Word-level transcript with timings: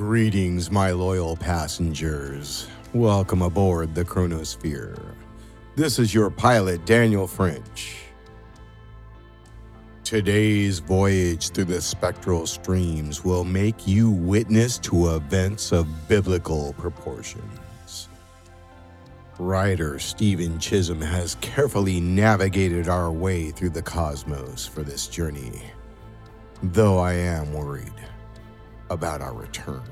Greetings, 0.00 0.70
my 0.70 0.92
loyal 0.92 1.36
passengers. 1.36 2.66
Welcome 2.94 3.42
aboard 3.42 3.94
the 3.94 4.02
Chronosphere. 4.02 4.98
This 5.76 5.98
is 5.98 6.14
your 6.14 6.30
pilot, 6.30 6.86
Daniel 6.86 7.26
French. 7.26 7.98
Today's 10.02 10.78
voyage 10.78 11.50
through 11.50 11.66
the 11.66 11.82
spectral 11.82 12.46
streams 12.46 13.26
will 13.26 13.44
make 13.44 13.86
you 13.86 14.10
witness 14.10 14.78
to 14.78 15.16
events 15.16 15.70
of 15.70 16.08
biblical 16.08 16.72
proportions. 16.78 18.08
Writer 19.38 19.98
Stephen 19.98 20.58
Chisholm 20.58 21.02
has 21.02 21.34
carefully 21.42 22.00
navigated 22.00 22.88
our 22.88 23.12
way 23.12 23.50
through 23.50 23.68
the 23.68 23.82
cosmos 23.82 24.64
for 24.66 24.82
this 24.82 25.06
journey, 25.08 25.60
though 26.62 26.98
I 26.98 27.12
am 27.12 27.52
worried 27.52 27.92
about 28.90 29.22
our 29.22 29.32
return. 29.32 29.82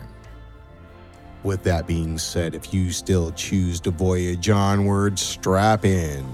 With 1.45 1.63
that 1.63 1.87
being 1.87 2.19
said, 2.19 2.55
if 2.55 2.75
you 2.75 2.91
still 2.91 3.31
choose 3.33 3.81
to 3.81 3.91
voyage 3.91 4.51
onward, 4.51 5.19
strap 5.19 5.85
in 5.85 6.27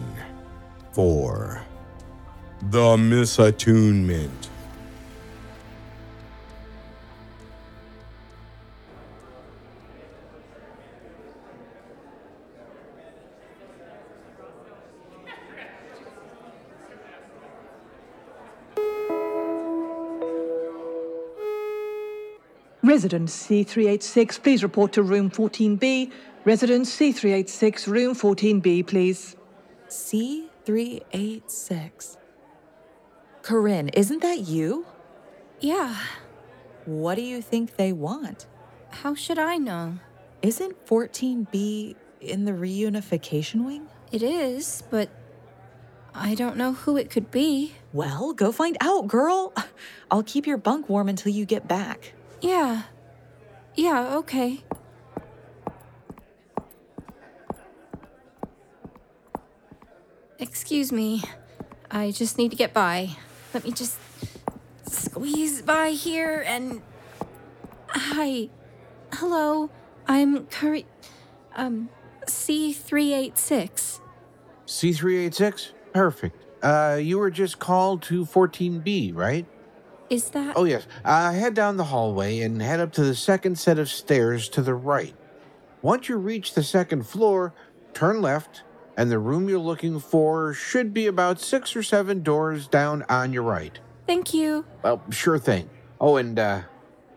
for 0.92 1.62
the 2.70 2.96
misattunement. 2.96 4.43
Resident 22.94 23.28
C386, 23.28 24.40
please 24.40 24.62
report 24.62 24.92
to 24.92 25.02
room 25.02 25.28
14B. 25.28 26.12
Resident 26.44 26.86
C386, 26.86 27.88
room 27.88 28.14
14B, 28.14 28.86
please. 28.86 29.34
C386. 29.88 32.16
Carine, 33.42 33.88
isn't 33.88 34.22
that 34.22 34.46
you? 34.46 34.86
Yeah, 35.58 35.96
What 36.84 37.16
do 37.16 37.22
you 37.22 37.42
think 37.42 37.74
they 37.74 37.92
want? 37.92 38.46
how 38.90 39.16
should 39.16 39.40
I 39.40 39.56
know? 39.56 39.98
Isn't 40.40 40.86
14B 40.86 41.96
in 42.20 42.44
the 42.44 42.52
reunification 42.52 43.64
wing? 43.64 43.88
It 44.12 44.22
is, 44.22 44.84
but 44.88 45.08
I 46.14 46.36
don't 46.36 46.56
know 46.56 46.74
who 46.74 46.96
it 46.96 47.10
could 47.10 47.32
be. 47.32 47.72
Well, 47.92 48.32
go 48.34 48.52
find 48.52 48.76
out, 48.80 49.08
girl. 49.08 49.52
I'll 50.12 50.22
keep 50.22 50.46
your 50.46 50.58
bunk 50.58 50.88
warm 50.88 51.08
until 51.08 51.32
you 51.32 51.44
get 51.44 51.66
back. 51.66 52.13
Yeah. 52.44 52.82
Yeah, 53.74 54.16
okay. 54.16 54.60
Excuse 60.38 60.92
me. 60.92 61.22
I 61.90 62.10
just 62.10 62.36
need 62.36 62.50
to 62.50 62.56
get 62.56 62.74
by. 62.74 63.16
Let 63.54 63.64
me 63.64 63.72
just 63.72 63.98
squeeze 64.86 65.62
by 65.62 65.92
here 65.92 66.44
and. 66.46 66.83
Hi. 67.88 68.50
Hello. 69.14 69.70
I'm 70.06 70.44
Curry. 70.48 70.84
Um, 71.56 71.88
C386. 72.27 74.00
C386? 74.66 75.70
Perfect. 75.94 76.36
Uh, 76.62 76.98
you 77.00 77.16
were 77.16 77.30
just 77.30 77.58
called 77.58 78.02
to 78.02 78.27
14B, 78.27 79.14
right? 79.14 79.46
Is 80.14 80.30
that. 80.30 80.57
Oh, 80.57 80.63
yes. 80.63 80.86
Uh, 81.05 81.33
head 81.33 81.55
down 81.55 81.77
the 81.77 81.85
hallway 81.85 82.39
and 82.41 82.63
head 82.63 82.79
up 82.79 82.92
to 82.92 83.02
the 83.02 83.17
second 83.17 83.58
set 83.58 83.80
of 83.80 83.89
stairs 83.91 84.48
to 84.51 84.63
the 84.63 84.73
right. 84.73 85.13
Once 85.83 86.08
you 86.08 86.17
reach 86.17 86.55
the 86.55 86.63
second 86.63 87.05
floor, 87.05 87.52
turn 87.95 88.23
left, 88.23 88.63
and 88.97 89.11
the 89.11 89.19
room 89.19 89.48
you're 89.48 89.58
looking 89.58 89.98
for 89.98 90.55
should 90.55 90.95
be 90.95 91.08
about 91.08 91.41
six 91.41 91.75
or 91.75 91.83
seven 91.83 92.23
doors 92.23 92.69
down 92.69 93.02
on 93.08 93.33
your 93.33 93.42
right. 93.42 93.80
Thank 94.07 94.33
you. 94.33 94.64
Well, 94.85 95.02
sure 95.11 95.36
thing. 95.36 95.69
Oh, 96.01 96.17
and, 96.17 96.39
uh, 96.39 96.63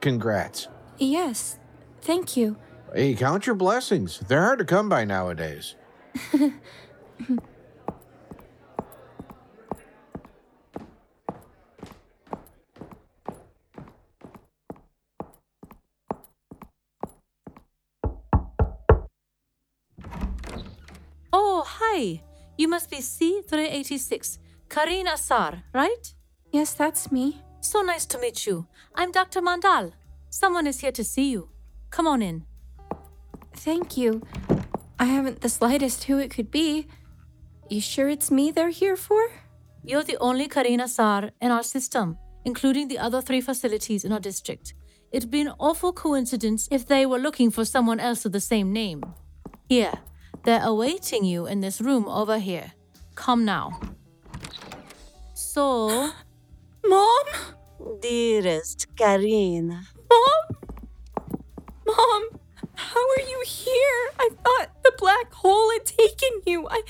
congrats. 0.01 0.67
Yes. 0.97 1.59
Thank 2.01 2.35
you. 2.35 2.57
Hey, 2.95 3.13
count 3.13 3.45
your 3.45 3.55
blessings. 3.55 4.21
They're 4.27 4.41
hard 4.41 4.57
to 4.57 4.65
come 4.65 4.89
by 4.89 5.05
nowadays. 5.05 5.75
hi. 21.97 22.21
You 22.57 22.67
must 22.67 22.89
be 22.89 22.97
C386, 22.97 24.37
Karina 24.69 25.17
Sar, 25.17 25.63
right? 25.73 26.13
Yes, 26.51 26.73
that's 26.73 27.11
me. 27.11 27.41
So 27.61 27.81
nice 27.81 28.05
to 28.07 28.19
meet 28.19 28.45
you. 28.45 28.67
I'm 28.95 29.11
Dr. 29.11 29.41
Mandal. 29.41 29.93
Someone 30.29 30.67
is 30.67 30.79
here 30.79 30.91
to 30.91 31.03
see 31.03 31.31
you. 31.31 31.49
Come 31.89 32.07
on 32.07 32.21
in. 32.21 32.45
Thank 33.53 33.97
you. 33.97 34.21
I 34.99 35.05
haven't 35.05 35.41
the 35.41 35.49
slightest 35.49 36.03
who 36.03 36.19
it 36.19 36.31
could 36.31 36.51
be. 36.51 36.87
You 37.69 37.81
sure 37.81 38.09
it's 38.09 38.31
me 38.31 38.51
they're 38.51 38.69
here 38.69 38.95
for? 38.95 39.21
You're 39.83 40.03
the 40.03 40.17
only 40.19 40.47
Karina 40.47 40.87
Sar 40.87 41.31
in 41.41 41.51
our 41.51 41.63
system, 41.63 42.17
including 42.45 42.87
the 42.87 42.99
other 42.99 43.21
three 43.21 43.41
facilities 43.41 44.03
in 44.05 44.11
our 44.11 44.19
district. 44.19 44.73
It'd 45.11 45.31
be 45.31 45.41
an 45.41 45.53
awful 45.59 45.93
coincidence 45.93 46.67
if 46.71 46.85
they 46.85 47.05
were 47.05 47.19
looking 47.19 47.49
for 47.51 47.65
someone 47.65 47.99
else 47.99 48.23
with 48.23 48.33
the 48.33 48.49
same 48.53 48.71
name. 48.73 49.01
Here, 49.69 49.93
they're 50.43 50.63
awaiting 50.63 51.25
you 51.25 51.47
in 51.47 51.61
this 51.61 51.81
room 51.81 52.07
over 52.07 52.39
here. 52.39 52.73
Come 53.15 53.45
now. 53.45 53.79
So, 55.33 56.11
Mom? 56.85 57.25
Dearest 58.01 58.87
Karina, 58.95 59.83
Mom? 60.09 60.57
Mom, 61.85 62.23
how 62.75 62.99
are 62.99 63.21
you 63.27 63.43
here? 63.45 64.11
I 64.19 64.29
thought 64.43 64.83
the 64.83 64.93
black 64.97 65.33
hole 65.33 65.71
had 65.71 65.85
taken 65.85 66.41
you. 66.45 66.67
I 66.69 66.81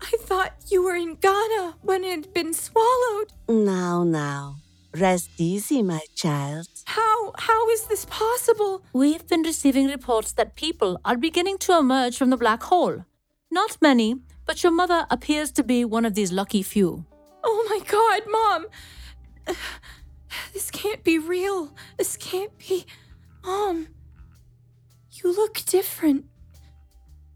I 0.00 0.16
thought 0.20 0.54
you 0.68 0.82
were 0.82 0.96
in 0.96 1.14
Ghana 1.14 1.76
when 1.82 2.02
it 2.02 2.10
had 2.10 2.34
been 2.34 2.52
swallowed. 2.52 3.32
now, 3.48 4.02
now, 4.02 4.56
rest 4.96 5.30
easy, 5.38 5.82
my 5.82 6.00
child. 6.14 6.66
How 6.86 7.32
how 7.38 7.68
is 7.70 7.84
this 7.84 8.04
possible? 8.06 8.82
we've 8.92 9.26
been 9.26 9.42
receiving 9.42 9.86
reports 9.86 10.32
that 10.32 10.56
people 10.56 11.00
are 11.04 11.16
beginning 11.16 11.58
to 11.58 11.78
emerge 11.78 12.16
from 12.18 12.30
the 12.30 12.36
black 12.36 12.62
hole. 12.64 13.04
Not 13.50 13.78
many, 13.80 14.16
but 14.46 14.62
your 14.62 14.72
mother 14.72 15.06
appears 15.10 15.52
to 15.52 15.62
be 15.62 15.84
one 15.84 16.04
of 16.04 16.14
these 16.14 16.32
lucky 16.32 16.62
few. 16.62 17.04
Oh 17.44 17.66
my 17.70 17.80
god, 17.86 18.22
Mom. 18.28 18.66
This 20.52 20.70
can't 20.70 21.04
be 21.04 21.18
real. 21.18 21.74
This 21.98 22.16
can't 22.16 22.56
be. 22.58 22.86
Mom, 23.44 23.88
you 25.10 25.34
look 25.34 25.62
different. 25.66 26.26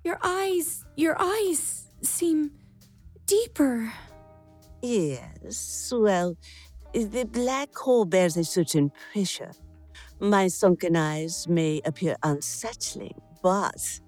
Your 0.04 0.18
eyes, 0.22 0.84
your 0.96 1.16
eyes 1.18 1.90
seem 2.00 2.52
deeper. 3.26 3.92
Yes, 4.82 5.92
well, 5.94 6.36
the 7.04 7.24
black 7.24 7.74
hole 7.76 8.04
bears 8.04 8.36
a 8.36 8.44
certain 8.44 8.90
pressure. 9.12 9.52
My 10.18 10.48
sunken 10.48 10.96
eyes 10.96 11.46
may 11.46 11.82
appear 11.84 12.16
unsettling, 12.22 13.20
but 13.42 14.00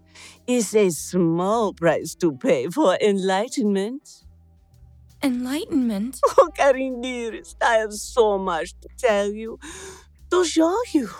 it's 0.46 0.74
a 0.74 0.88
small 0.90 1.74
price 1.74 2.14
to 2.16 2.32
pay 2.32 2.68
for 2.68 2.96
enlightenment. 3.00 4.24
Enlightenment? 5.22 6.18
Oh, 6.38 6.48
Carine, 6.56 7.00
dearest, 7.02 7.56
I 7.62 7.74
have 7.74 7.92
so 7.92 8.38
much 8.38 8.72
to 8.80 8.88
tell 8.96 9.30
you, 9.30 9.58
to 10.30 10.44
show 10.44 10.76
you. 10.92 11.10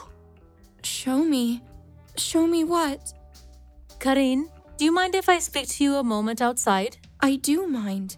Show 0.82 1.25
me. 1.25 1.62
Show 2.17 2.47
me 2.47 2.65
what? 2.65 3.12
Carine, 3.99 4.49
do 4.76 4.85
you 4.85 4.93
mind 4.93 5.15
if 5.15 5.29
I 5.29 5.38
speak 5.38 5.69
to 5.69 5.85
you 5.85 5.97
a 5.97 6.05
moment 6.05 6.41
outside? 6.41 6.97
I 7.20 7.37
do 7.37 7.67
mind. 7.67 8.17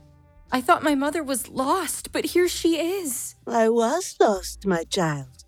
I 0.53 0.61
thought 0.61 0.83
my 0.83 0.97
mother 0.97 1.23
was 1.23 1.49
lost, 1.49 2.11
but 2.13 2.25
here 2.27 2.49
she 2.49 2.77
is. 2.77 3.37
I 3.47 3.69
was 3.69 4.17
lost, 4.19 4.67
my 4.67 4.83
child, 4.85 5.45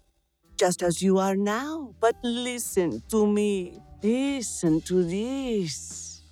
just 0.57 0.83
as 0.83 1.03
you 1.03 1.19
are 1.19 1.35
now. 1.35 1.95
But 2.01 2.17
listen 2.23 3.03
to 3.11 3.27
me. 3.27 3.81
Listen 4.03 4.81
to 4.83 5.03
this. 5.03 6.23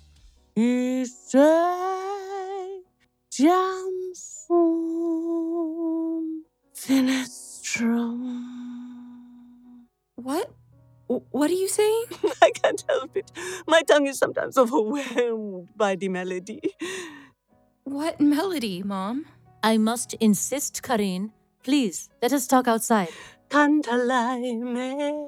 It's 0.55 1.35
a 1.35 2.79
jump 3.31 4.15
from 4.47 6.43
What? 10.15 10.49
What 11.07 11.49
are 11.51 11.53
you 11.53 11.67
saying? 11.67 12.05
I 12.41 12.51
can't 12.51 12.83
help 12.87 13.17
it. 13.17 13.31
My 13.67 13.81
tongue 13.81 14.07
is 14.07 14.17
sometimes 14.17 14.57
overwhelmed 14.57 15.69
by 15.75 15.95
the 15.95 16.07
melody. 16.07 16.61
What 17.83 18.21
melody, 18.21 18.83
Mom? 18.83 19.25
I 19.63 19.77
must 19.77 20.13
insist, 20.15 20.83
Carine. 20.83 21.31
Please, 21.63 22.09
let 22.21 22.33
us 22.33 22.47
talk 22.47 22.67
outside. 22.67 23.09
Cantalai 23.49 24.59
me, 24.59 25.27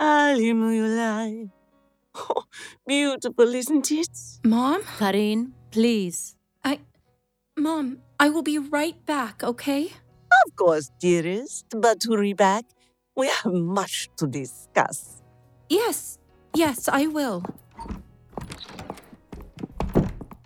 Alimulai. 0.00 1.50
Oh, 2.14 2.44
beautiful, 2.86 3.54
isn't 3.54 3.90
it? 3.90 4.08
Mom? 4.44 4.82
Carine, 4.98 5.52
please. 5.70 6.36
I. 6.64 6.80
Mom, 7.56 7.98
I 8.18 8.30
will 8.30 8.42
be 8.42 8.58
right 8.58 8.96
back, 9.06 9.42
okay? 9.42 9.92
Of 10.46 10.56
course, 10.56 10.90
dearest. 11.00 11.66
But 11.70 12.02
hurry 12.08 12.32
back. 12.32 12.64
We 13.16 13.28
have 13.28 13.52
much 13.52 14.08
to 14.16 14.26
discuss. 14.26 15.22
Yes, 15.68 16.18
yes, 16.54 16.88
I 16.88 17.06
will. 17.06 17.44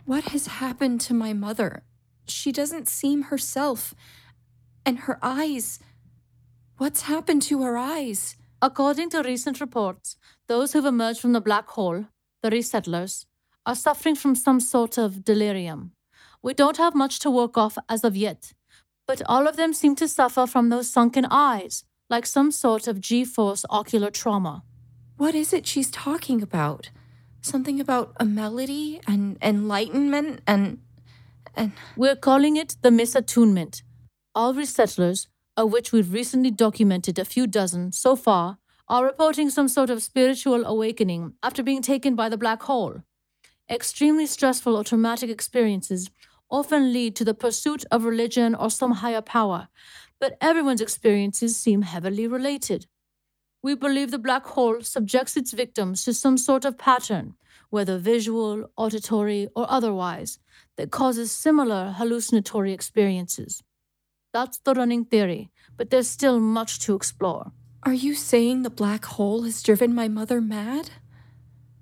What 0.09 0.25
has 0.33 0.47
happened 0.47 1.03
to 1.03 1.13
my 1.13 1.35
mother? 1.35 1.83
She 2.27 2.51
doesn't 2.51 2.89
seem 2.89 3.25
herself. 3.25 3.95
And 4.87 5.01
her 5.01 5.19
eyes. 5.21 5.81
What's 6.79 7.03
happened 7.03 7.43
to 7.43 7.63
her 7.65 7.77
eyes? 7.77 8.35
According 8.63 9.11
to 9.11 9.23
recent 9.23 9.61
reports, 9.61 10.17
those 10.47 10.73
who've 10.73 10.87
emerged 10.87 11.21
from 11.21 11.35
the 11.35 11.43
black 11.43 11.69
hole, 11.69 12.07
the 12.43 12.49
resettlers, 12.49 13.27
are 13.67 13.75
suffering 13.75 14.15
from 14.15 14.35
some 14.35 14.61
sort 14.61 14.97
of 14.97 15.27
delirium. 15.27 15.93
We 16.41 16.55
don't 16.55 16.79
have 16.79 16.95
much 16.95 17.19
to 17.19 17.31
work 17.31 17.59
off 17.59 17.77
as 17.87 18.03
of 18.03 18.17
yet, 18.17 18.55
but 19.07 19.21
all 19.27 19.47
of 19.47 19.57
them 19.57 19.75
seem 19.75 19.95
to 19.97 20.09
suffer 20.09 20.47
from 20.47 20.71
those 20.71 20.89
sunken 20.89 21.27
eyes, 21.31 21.85
like 22.09 22.25
some 22.25 22.51
sort 22.51 22.89
of 22.89 23.03
G 23.03 23.27
force 23.27 23.67
ocular 23.69 24.11
trauma. 24.11 24.63
What 25.19 25.35
is 25.35 25.53
it 25.53 25.67
she's 25.67 25.91
talking 25.91 26.41
about? 26.41 26.89
Something 27.41 27.81
about 27.81 28.13
a 28.19 28.25
melody 28.25 29.01
and 29.07 29.39
enlightenment 29.43 30.41
and. 30.47 30.79
and. 31.55 31.73
We're 31.97 32.17
calling 32.17 32.57
it 32.57 32.77
the 32.83 32.91
misattunement. 32.91 33.83
All 34.35 34.55
resettlers, 34.55 35.27
of 35.57 35.73
which 35.73 35.93
we've 35.93 36.13
recently 36.13 36.51
documented 36.51 37.19
a 37.19 37.25
few 37.25 37.47
dozen 37.47 37.93
so 37.93 38.17
far, 38.17 38.59
are 38.89 39.05
reporting 39.05 39.51
some 39.51 39.69
sort 39.69 39.91
of 39.91 40.03
spiritual 40.03 40.65
awakening 40.65 41.35
after 41.43 41.63
being 41.63 41.83
taken 41.83 42.15
by 42.15 42.29
the 42.29 42.39
black 42.39 42.63
hole. 42.63 43.03
Extremely 43.71 44.27
stressful 44.27 44.77
or 44.77 44.85
traumatic 44.85 45.29
experiences 45.29 46.11
often 46.51 46.93
lead 46.93 47.15
to 47.17 47.25
the 47.25 47.35
pursuit 47.35 47.85
of 47.91 48.05
religion 48.05 48.55
or 48.55 48.71
some 48.71 48.93
higher 48.93 49.21
power, 49.21 49.69
but 50.19 50.39
everyone's 50.41 50.81
experiences 50.81 51.57
seem 51.57 51.83
heavily 51.83 52.27
related. 52.27 52.87
We 53.63 53.75
believe 53.75 54.11
the 54.11 54.19
black 54.19 54.47
hole 54.47 54.81
subjects 54.83 55.37
its 55.37 55.53
victims 55.53 56.05
to 56.05 56.15
some 56.15 56.39
sort 56.39 56.65
of 56.65 56.79
pattern, 56.79 57.35
whether 57.71 57.99
visual, 57.99 58.71
auditory, 58.77 59.49
or 59.57 59.67
otherwise, 59.69 60.39
that 60.77 60.91
causes 60.91 61.33
similar 61.33 61.95
hallucinatory 61.97 62.73
experiences. 62.73 63.63
That's 64.33 64.59
the 64.59 64.75
running 64.75 65.05
theory, 65.05 65.51
but 65.77 65.91
there's 65.91 66.09
still 66.09 66.39
much 66.39 66.79
to 66.81 66.95
explore. 66.95 67.53
Are 67.83 67.95
you 67.95 68.15
saying 68.15 68.63
the 68.63 68.71
black 68.71 69.05
hole 69.05 69.43
has 69.43 69.63
driven 69.63 69.95
my 69.95 70.09
mother 70.09 70.41
mad? 70.41 70.91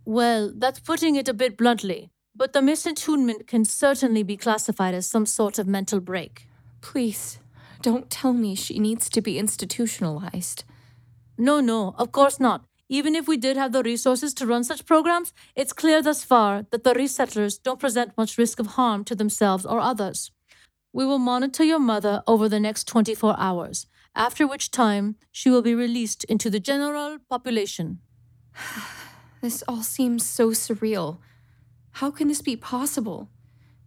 Well, 0.04 0.52
that's 0.54 0.80
putting 0.80 1.16
it 1.16 1.28
a 1.28 1.34
bit 1.34 1.56
bluntly, 1.56 2.10
but 2.34 2.52
the 2.52 2.60
misattunement 2.60 3.46
can 3.46 3.64
certainly 3.64 4.22
be 4.22 4.36
classified 4.36 4.94
as 4.94 5.06
some 5.06 5.26
sort 5.26 5.58
of 5.58 5.66
mental 5.66 6.00
break. 6.00 6.48
Please, 6.80 7.38
don't 7.82 8.08
tell 8.08 8.32
me 8.32 8.54
she 8.54 8.78
needs 8.78 9.10
to 9.10 9.20
be 9.20 9.38
institutionalized. 9.38 10.64
No, 11.38 11.60
no, 11.60 11.94
of 11.98 12.12
course 12.12 12.40
not. 12.40 12.64
Even 12.88 13.14
if 13.14 13.26
we 13.26 13.36
did 13.36 13.56
have 13.56 13.72
the 13.72 13.82
resources 13.82 14.32
to 14.34 14.46
run 14.46 14.62
such 14.62 14.86
programs, 14.86 15.32
it's 15.56 15.72
clear 15.72 16.02
thus 16.02 16.22
far 16.22 16.66
that 16.70 16.84
the 16.84 16.94
resettlers 16.94 17.60
don't 17.60 17.80
present 17.80 18.16
much 18.16 18.38
risk 18.38 18.60
of 18.60 18.68
harm 18.78 19.04
to 19.04 19.14
themselves 19.14 19.66
or 19.66 19.80
others. 19.80 20.30
We 20.92 21.04
will 21.04 21.18
monitor 21.18 21.64
your 21.64 21.80
mother 21.80 22.22
over 22.26 22.48
the 22.48 22.60
next 22.60 22.86
24 22.86 23.34
hours, 23.38 23.86
after 24.14 24.46
which 24.46 24.70
time 24.70 25.16
she 25.32 25.50
will 25.50 25.62
be 25.62 25.74
released 25.74 26.24
into 26.24 26.48
the 26.48 26.60
general 26.60 27.18
population. 27.28 28.00
This 29.42 29.62
all 29.68 29.82
seems 29.82 30.24
so 30.24 30.50
surreal. 30.50 31.18
How 31.92 32.10
can 32.10 32.28
this 32.28 32.40
be 32.40 32.56
possible? 32.56 33.28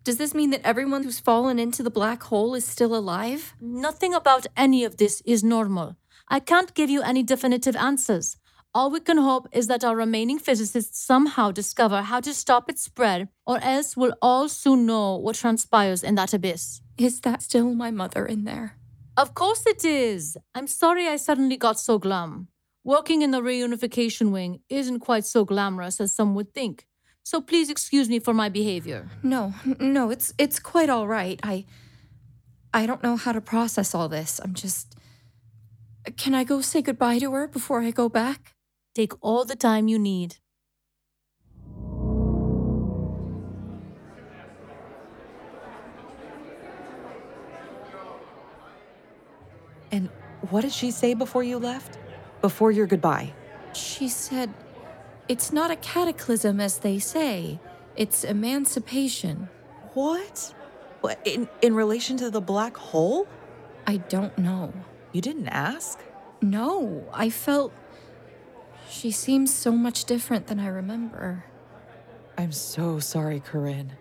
Does 0.03 0.17
this 0.17 0.33
mean 0.33 0.51
that 0.51 0.61
everyone 0.63 1.03
who's 1.03 1.19
fallen 1.19 1.59
into 1.59 1.83
the 1.83 1.89
black 1.89 2.23
hole 2.23 2.55
is 2.55 2.65
still 2.65 2.95
alive? 2.95 3.55
Nothing 3.59 4.13
about 4.13 4.47
any 4.55 4.85
of 4.85 4.97
this 4.97 5.21
is 5.25 5.43
normal. 5.43 5.97
I 6.29 6.39
can't 6.39 6.73
give 6.75 6.89
you 6.89 7.01
any 7.01 7.23
definitive 7.23 7.75
answers. 7.75 8.37
All 8.71 8.91
we 8.91 8.99
can 8.99 9.17
hope 9.17 9.47
is 9.51 9.65
that 9.65 9.83
our 9.83 9.95
remaining 9.95 10.37
physicists 10.37 11.03
somehow 11.03 11.49
discover 11.51 12.03
how 12.03 12.19
to 12.19 12.35
stop 12.35 12.69
its 12.69 12.83
spread, 12.83 13.29
or 13.47 13.59
else 13.63 13.97
we'll 13.97 14.15
all 14.21 14.47
soon 14.47 14.85
know 14.85 15.15
what 15.15 15.37
transpires 15.37 16.03
in 16.03 16.13
that 16.15 16.35
abyss. 16.35 16.81
Is 16.97 17.21
that 17.21 17.41
still 17.41 17.73
my 17.73 17.89
mother 17.89 18.27
in 18.27 18.43
there? 18.43 18.77
Of 19.17 19.33
course 19.33 19.65
it 19.65 19.83
is. 19.83 20.37
I'm 20.53 20.67
sorry 20.67 21.07
I 21.07 21.15
suddenly 21.15 21.57
got 21.57 21.79
so 21.79 21.97
glum. 21.97 22.49
Working 22.83 23.23
in 23.23 23.31
the 23.31 23.41
reunification 23.41 24.31
wing 24.31 24.59
isn't 24.69 24.99
quite 24.99 25.25
so 25.25 25.45
glamorous 25.45 25.99
as 25.99 26.13
some 26.13 26.35
would 26.35 26.53
think. 26.53 26.85
So 27.23 27.41
please 27.41 27.69
excuse 27.69 28.07
me 28.07 28.19
for 28.19 28.33
my 28.33 28.49
behavior. 28.49 29.09
No, 29.23 29.53
no, 29.79 30.11
it's 30.11 30.33
it's 30.37 30.59
quite 30.59 30.89
all 30.89 31.07
right. 31.07 31.39
I 31.43 31.65
I 32.73 32.85
don't 32.85 33.03
know 33.03 33.17
how 33.17 33.31
to 33.31 33.41
process 33.41 33.95
all 33.95 34.09
this. 34.09 34.39
I'm 34.43 34.53
just 34.53 34.95
Can 36.17 36.33
I 36.33 36.43
go 36.43 36.61
say 36.61 36.81
goodbye 36.81 37.19
to 37.19 37.31
her 37.31 37.47
before 37.47 37.81
I 37.81 37.91
go 37.91 38.09
back? 38.09 38.55
Take 38.95 39.13
all 39.21 39.45
the 39.45 39.55
time 39.55 39.87
you 39.87 39.99
need. 39.99 40.37
And 49.91 50.09
what 50.49 50.61
did 50.61 50.71
she 50.71 50.91
say 50.91 51.13
before 51.13 51.43
you 51.43 51.57
left? 51.57 51.97
Before 52.41 52.71
your 52.71 52.87
goodbye? 52.87 53.33
She 53.73 54.07
said 54.07 54.53
it's 55.27 55.51
not 55.51 55.69
a 55.71 55.75
cataclysm 55.75 56.59
as 56.59 56.79
they 56.79 56.99
say. 56.99 57.59
It's 57.95 58.23
emancipation. 58.23 59.49
What? 59.93 60.53
What 61.01 61.19
in 61.25 61.49
in 61.61 61.75
relation 61.75 62.17
to 62.17 62.29
the 62.29 62.41
black 62.41 62.77
hole? 62.77 63.27
I 63.85 63.97
don't 63.97 64.37
know. 64.37 64.73
You 65.11 65.21
didn't 65.21 65.47
ask? 65.47 65.99
No, 66.41 67.05
I 67.13 67.29
felt 67.29 67.73
she 68.89 69.11
seems 69.11 69.53
so 69.53 69.71
much 69.71 70.05
different 70.05 70.47
than 70.47 70.59
I 70.59 70.67
remember. 70.67 71.45
I'm 72.37 72.51
so 72.51 72.99
sorry, 72.99 73.39
Carine. 73.39 73.93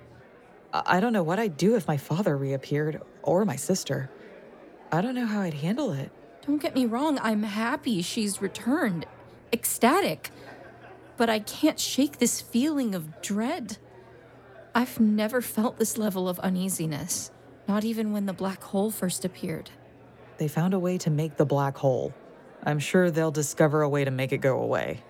I 0.72 0.82
I 0.98 1.00
don't 1.00 1.12
know 1.12 1.22
what 1.22 1.38
I'd 1.38 1.56
do 1.56 1.76
if 1.76 1.88
my 1.88 1.96
father 1.96 2.36
reappeared 2.36 3.00
or 3.22 3.44
my 3.44 3.56
sister. 3.56 4.10
I 4.92 5.00
don't 5.00 5.14
know 5.14 5.26
how 5.26 5.40
I'd 5.40 5.54
handle 5.54 5.92
it. 5.92 6.10
Don't 6.46 6.62
get 6.62 6.74
me 6.74 6.86
wrong, 6.86 7.18
I'm 7.20 7.42
happy 7.42 8.00
she's 8.00 8.40
returned, 8.40 9.06
ecstatic. 9.52 10.30
But 11.16 11.28
I 11.28 11.40
can't 11.40 11.80
shake 11.80 12.18
this 12.18 12.40
feeling 12.40 12.94
of 12.94 13.20
dread. 13.20 13.78
I've 14.74 15.00
never 15.00 15.40
felt 15.40 15.78
this 15.78 15.98
level 15.98 16.28
of 16.28 16.38
uneasiness, 16.40 17.30
not 17.66 17.84
even 17.84 18.12
when 18.12 18.26
the 18.26 18.32
black 18.32 18.62
hole 18.62 18.90
first 18.90 19.24
appeared. 19.24 19.70
They 20.38 20.48
found 20.48 20.72
a 20.72 20.78
way 20.78 20.98
to 20.98 21.10
make 21.10 21.36
the 21.36 21.44
black 21.44 21.76
hole. 21.76 22.14
I'm 22.64 22.78
sure 22.78 23.10
they'll 23.10 23.30
discover 23.30 23.82
a 23.82 23.88
way 23.88 24.04
to 24.04 24.10
make 24.10 24.32
it 24.32 24.38
go 24.38 24.60
away. 24.60 25.02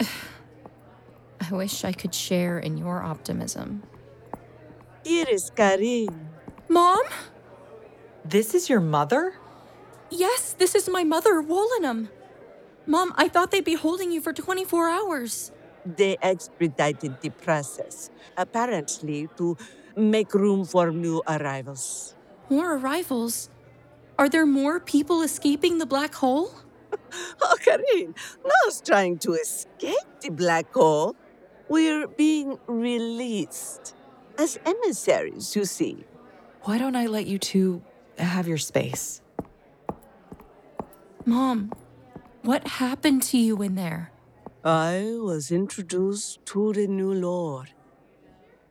I 1.40 1.52
wish 1.54 1.84
I 1.84 1.92
could 1.92 2.14
share 2.14 2.58
in 2.58 2.78
your 2.78 3.02
optimism. 3.02 3.82
Here 5.04 5.26
is 5.28 5.50
Carine. 5.54 6.30
Mom? 6.68 7.02
This 8.24 8.54
is 8.54 8.70
your 8.70 8.80
mother? 8.80 9.34
Yes, 10.08 10.54
this 10.56 10.74
is 10.74 10.88
my 10.88 11.04
mother, 11.04 11.42
Woelinam. 11.42 12.08
Mom, 12.86 13.12
I 13.16 13.28
thought 13.28 13.50
they'd 13.50 13.64
be 13.64 13.74
holding 13.74 14.10
you 14.10 14.20
for 14.20 14.32
24 14.32 14.88
hours. 14.88 15.52
They 15.84 16.16
expedited 16.22 17.20
the 17.20 17.30
process, 17.30 18.10
apparently 18.36 19.28
to 19.36 19.56
make 19.96 20.32
room 20.34 20.64
for 20.64 20.90
new 20.92 21.22
arrivals. 21.26 22.14
More 22.48 22.76
arrivals? 22.76 23.50
Are 24.18 24.28
there 24.28 24.46
more 24.46 24.78
people 24.80 25.22
escaping 25.22 25.78
the 25.78 25.86
black 25.86 26.14
hole? 26.14 26.52
Oh, 27.42 27.56
Carine, 27.62 28.14
no 28.44 28.52
us 28.66 28.80
trying 28.80 29.18
to 29.18 29.32
escape 29.34 30.08
the 30.20 30.30
black 30.30 30.72
hole. 30.72 31.16
We're 31.68 32.06
being 32.06 32.58
released 32.66 33.94
as 34.38 34.58
emissaries, 34.64 35.56
you 35.56 35.64
see. 35.64 36.04
Why 36.62 36.78
don't 36.78 36.96
I 36.96 37.06
let 37.06 37.26
you 37.26 37.38
two 37.38 37.82
have 38.18 38.46
your 38.46 38.58
space? 38.58 39.20
Mom, 41.24 41.72
what 42.42 42.66
happened 42.66 43.22
to 43.24 43.38
you 43.38 43.62
in 43.62 43.74
there? 43.74 44.12
I 44.64 45.16
was 45.18 45.50
introduced 45.50 46.44
to 46.46 46.72
the 46.72 46.86
new 46.86 47.12
Lord. 47.12 47.72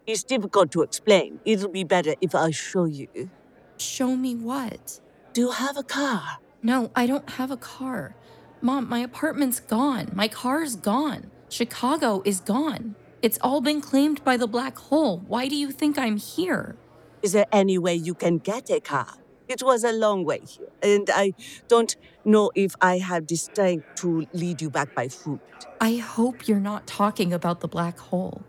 It's 0.08 0.24
difficult 0.24 0.72
to 0.72 0.82
explain. 0.82 1.40
It'll 1.46 1.70
be 1.70 1.84
better 1.84 2.16
if 2.22 2.34
I 2.34 2.52
show 2.52 2.86
you. 2.86 3.30
Show 3.78 4.16
me 4.16 4.36
what? 4.36 5.00
Do 5.34 5.42
you 5.42 5.52
have 5.52 5.78
a 5.78 5.84
car? 5.84 6.40
No, 6.62 6.92
I 6.94 7.08
don't 7.08 7.30
have 7.32 7.52
a 7.52 7.58
car. 7.58 8.16
Mom, 8.60 8.90
my 8.90 9.00
apartment's 9.00 9.62
gone. 9.62 10.12
My 10.14 10.28
car's 10.28 10.76
gone. 10.76 11.32
Chicago 11.48 12.22
is 12.26 12.42
gone. 12.42 12.96
It's 13.22 13.40
all 13.42 13.62
been 13.62 13.80
claimed 13.80 14.24
by 14.26 14.36
the 14.36 14.48
black 14.48 14.78
hole. 14.78 15.20
Why 15.26 15.48
do 15.48 15.56
you 15.56 15.72
think 15.72 15.98
I'm 15.98 16.18
here? 16.18 16.76
Is 17.22 17.32
there 17.32 17.46
any 17.52 17.78
way 17.78 17.96
you 17.96 18.14
can 18.14 18.40
get 18.40 18.70
a 18.70 18.82
car? 18.82 19.14
It 19.48 19.64
was 19.64 19.86
a 19.86 19.94
long 19.94 20.26
way 20.26 20.42
here, 20.46 20.72
and 20.82 21.10
I 21.14 21.34
don't 21.68 21.96
know 22.26 22.52
if 22.56 22.76
I 22.82 22.98
have 22.98 23.28
the 23.28 23.36
strength 23.36 23.86
to 23.96 24.26
lead 24.34 24.62
you 24.62 24.70
back 24.70 24.94
by 24.96 25.08
foot. 25.08 25.42
I 25.80 25.96
hope 25.96 26.48
you're 26.48 26.60
not 26.60 26.88
talking 26.88 27.32
about 27.32 27.62
the 27.62 27.68
black 27.68 27.98
hole. 27.98 28.44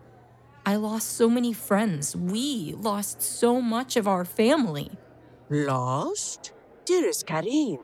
I 0.65 0.75
lost 0.75 1.11
so 1.15 1.29
many 1.29 1.53
friends. 1.53 2.15
We 2.15 2.73
lost 2.77 3.21
so 3.21 3.61
much 3.61 3.95
of 3.95 4.07
our 4.07 4.25
family. 4.25 4.91
Lost? 5.49 6.53
Dearest 6.85 7.25
Carine, 7.25 7.79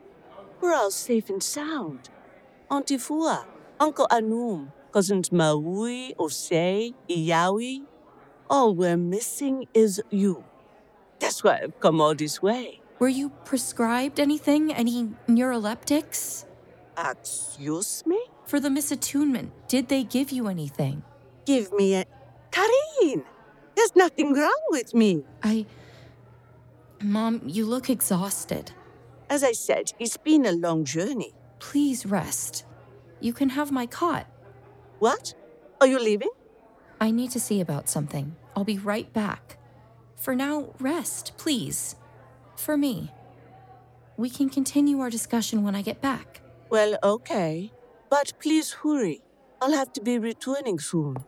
we're 0.59 0.73
all 0.73 0.91
safe 0.91 1.29
and 1.29 1.41
sound. 1.41 2.09
Auntie 2.69 2.97
Fua, 2.97 3.45
Uncle 3.79 4.07
Anum, 4.11 4.73
cousins 4.91 5.31
Maui, 5.31 6.13
Osei, 6.19 6.93
Iyawi. 7.09 7.83
All 8.49 8.75
we're 8.75 8.97
missing 8.97 9.67
is 9.73 10.01
you. 10.09 10.43
That's 11.19 11.43
why 11.43 11.61
I've 11.63 11.79
come 11.79 12.01
all 12.01 12.13
this 12.13 12.41
way. 12.41 12.81
Were 12.99 13.07
you 13.07 13.29
prescribed 13.45 14.19
anything? 14.19 14.73
Any 14.73 15.11
neuroleptics? 15.29 16.43
Excuse 16.97 18.05
me? 18.05 18.19
For 18.43 18.59
the 18.59 18.67
misattunement, 18.67 19.51
did 19.69 19.87
they 19.87 20.03
give 20.03 20.31
you 20.31 20.47
anything? 20.49 21.03
Give 21.45 21.71
me 21.71 21.95
a. 21.95 22.05
Carine! 22.51 23.23
There's 23.75 23.95
nothing 23.95 24.33
wrong 24.33 24.61
with 24.71 24.93
me. 24.93 25.23
I. 25.41 25.65
Mom, 27.01 27.41
you 27.45 27.65
look 27.65 27.89
exhausted. 27.89 28.73
As 29.29 29.43
I 29.43 29.51
said, 29.51 29.93
it's 29.99 30.17
been 30.17 30.45
a 30.45 30.51
long 30.51 30.83
journey. 30.83 31.33
Please 31.59 32.05
rest. 32.05 32.65
You 33.19 33.31
can 33.31 33.49
have 33.49 33.71
my 33.71 33.85
cot. 33.85 34.25
What? 34.97 35.35
Are 35.79 35.87
you 35.87 35.99
leaving? 35.99 36.31
I 36.99 37.11
need 37.11 37.31
to 37.31 37.39
see 37.39 37.61
about 37.61 37.87
something. 37.89 38.35
I'll 38.55 38.63
be 38.63 38.79
right 38.79 39.11
back. 39.13 39.57
For 40.15 40.35
now, 40.35 40.73
rest, 40.79 41.33
please. 41.37 41.95
For 42.55 42.75
me. 42.75 43.11
We 44.17 44.29
can 44.29 44.49
continue 44.49 44.99
our 44.99 45.09
discussion 45.09 45.63
when 45.63 45.75
I 45.75 45.81
get 45.81 46.01
back. 46.01 46.41
Well, 46.69 46.97
okay. 47.03 47.71
But 48.09 48.33
please 48.41 48.73
hurry. 48.73 49.21
I'll 49.61 49.73
have 49.73 49.93
to 49.93 50.01
be 50.01 50.17
returning 50.17 50.79
soon. 50.79 51.23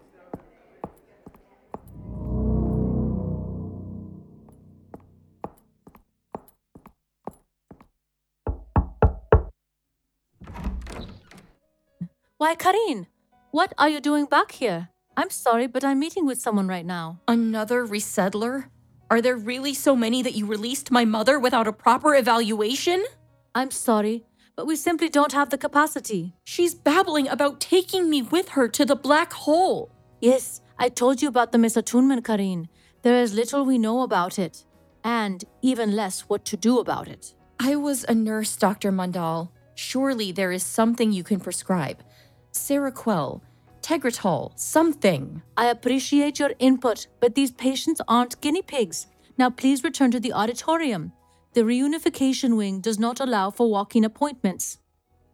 Why, 12.42 12.56
Carine, 12.56 13.06
what 13.52 13.72
are 13.78 13.88
you 13.88 14.02
doing 14.02 14.26
back 14.26 14.54
here? 14.54 14.90
I'm 15.16 15.30
sorry, 15.30 15.68
but 15.68 15.84
I'm 15.84 16.00
meeting 16.00 16.26
with 16.26 16.42
someone 16.42 16.68
right 16.68 16.88
now. 16.88 17.20
Another 17.28 17.86
resettler? 17.86 18.66
Are 19.12 19.22
there 19.22 19.38
really 19.38 19.76
so 19.76 19.96
many 19.96 20.24
that 20.24 20.34
you 20.34 20.48
released 20.48 20.90
my 20.90 21.06
mother 21.06 21.38
without 21.38 21.68
a 21.68 21.72
proper 21.72 22.16
evaluation? 22.16 23.06
I'm 23.54 23.70
sorry, 23.70 24.24
but 24.56 24.66
we 24.66 24.76
simply 24.76 25.08
don't 25.08 25.34
have 25.34 25.52
the 25.52 25.58
capacity. 25.60 26.34
She's 26.44 26.74
babbling 26.74 27.28
about 27.28 27.62
taking 27.62 28.10
me 28.10 28.24
with 28.24 28.50
her 28.58 28.68
to 28.70 28.86
the 28.86 28.96
black 28.96 29.34
hole. 29.34 29.92
Yes, 30.20 30.62
I 30.80 30.90
told 30.90 31.22
you 31.22 31.28
about 31.28 31.52
the 31.52 31.60
misattunement, 31.60 32.24
Carine. 32.24 32.70
There 33.04 33.22
is 33.22 33.36
little 33.36 33.66
we 33.66 33.78
know 33.78 34.02
about 34.02 34.40
it, 34.40 34.66
and 35.04 35.46
even 35.62 35.96
less 35.96 36.22
what 36.22 36.44
to 36.46 36.58
do 36.58 36.80
about 36.80 37.08
it. 37.08 37.36
I 37.60 37.76
was 37.76 38.04
a 38.06 38.16
nurse, 38.16 38.56
Dr. 38.56 38.92
Mandal. 38.92 39.52
Surely 39.76 40.32
there 40.32 40.52
is 40.52 40.64
something 40.64 41.12
you 41.12 41.24
can 41.24 41.40
prescribe. 41.40 42.04
Seroquel, 42.52 43.42
Tegretol, 43.82 44.52
something. 44.58 45.42
I 45.58 45.68
appreciate 45.68 46.40
your 46.40 46.54
input, 46.60 47.08
but 47.20 47.36
these 47.36 47.52
patients 47.52 48.02
aren't 48.08 48.40
guinea 48.42 48.62
pigs. 48.62 49.08
Now 49.38 49.50
please 49.50 49.84
return 49.84 50.12
to 50.12 50.20
the 50.20 50.34
auditorium. 50.34 51.14
The 51.54 51.62
reunification 51.62 52.56
wing 52.56 52.80
does 52.80 53.00
not 53.00 53.20
allow 53.20 53.50
for 53.50 53.70
walk-in 53.70 54.06
appointments. 54.06 54.78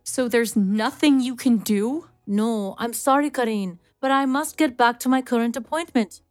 So 0.03 0.27
there's 0.27 0.55
nothing 0.55 1.19
you 1.19 1.35
can 1.35 1.57
do? 1.57 2.07
No, 2.25 2.75
I'm 2.77 2.93
sorry, 2.93 3.29
Carine, 3.29 3.79
but 3.99 4.11
I 4.11 4.25
must 4.25 4.57
get 4.57 4.77
back 4.77 4.99
to 5.01 5.09
my 5.09 5.21
current 5.21 5.55
appointment. 5.55 6.21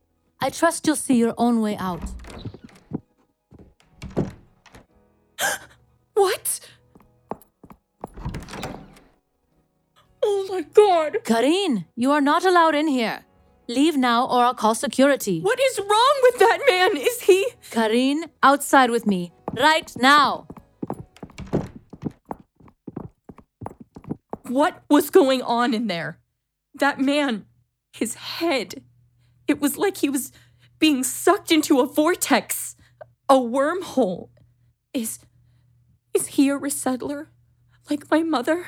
I 0.41 0.51
trust 0.51 0.87
you'll 0.87 0.97
see 0.97 1.17
your 1.17 1.35
own 1.37 1.61
way 1.61 1.77
out. 1.77 2.03
What? 6.15 6.61
Oh 10.29 10.47
my 10.51 10.63
god! 10.63 11.19
Carine, 11.25 11.87
you 11.95 12.11
are 12.11 12.21
not 12.21 12.45
allowed 12.45 12.75
in 12.75 12.89
here. 12.89 13.25
Leave 13.69 13.97
now 13.97 14.27
or 14.27 14.43
I'll 14.45 14.55
call 14.55 14.75
security. 14.75 15.41
What 15.41 15.61
is 15.61 15.79
wrong 15.79 16.17
with 16.25 16.39
that 16.41 16.59
man? 16.69 16.97
Is 16.97 17.21
he. 17.23 17.47
Carine, 17.71 18.25
outside 18.43 18.91
with 18.91 19.07
me. 19.07 19.33
Right 19.57 19.93
now. 19.97 20.49
What 24.49 24.83
was 24.91 25.11
going 25.11 25.43
on 25.43 25.75
in 25.75 25.87
there? 25.87 26.19
That 26.75 27.01
man, 27.01 27.47
his 27.93 28.15
head. 28.15 28.83
It 29.47 29.61
was 29.61 29.79
like 29.79 29.99
he 29.99 30.09
was 30.09 30.33
being 30.81 31.05
sucked 31.05 31.53
into 31.53 31.79
a 31.79 31.87
vortex, 31.87 32.75
a 33.29 33.37
wormhole. 33.37 34.31
Is. 34.93 35.21
Is 36.15 36.27
he 36.29 36.49
a 36.49 36.59
resettler? 36.59 37.27
Like 37.89 38.11
my 38.11 38.25
mother? 38.25 38.67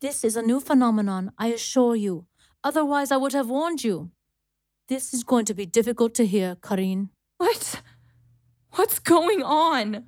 This 0.00 0.22
is 0.22 0.36
a 0.36 0.42
new 0.42 0.60
phenomenon, 0.60 1.32
I 1.38 1.48
assure 1.48 1.96
you. 1.96 2.26
Otherwise, 2.62 3.10
I 3.10 3.16
would 3.16 3.32
have 3.32 3.48
warned 3.48 3.82
you. 3.82 4.12
This 4.86 5.12
is 5.12 5.24
going 5.24 5.44
to 5.46 5.54
be 5.54 5.66
difficult 5.66 6.14
to 6.14 6.26
hear, 6.26 6.54
Carine. 6.54 7.10
What? 7.38 7.82
What's 8.72 9.00
going 9.00 9.42
on? 9.42 10.04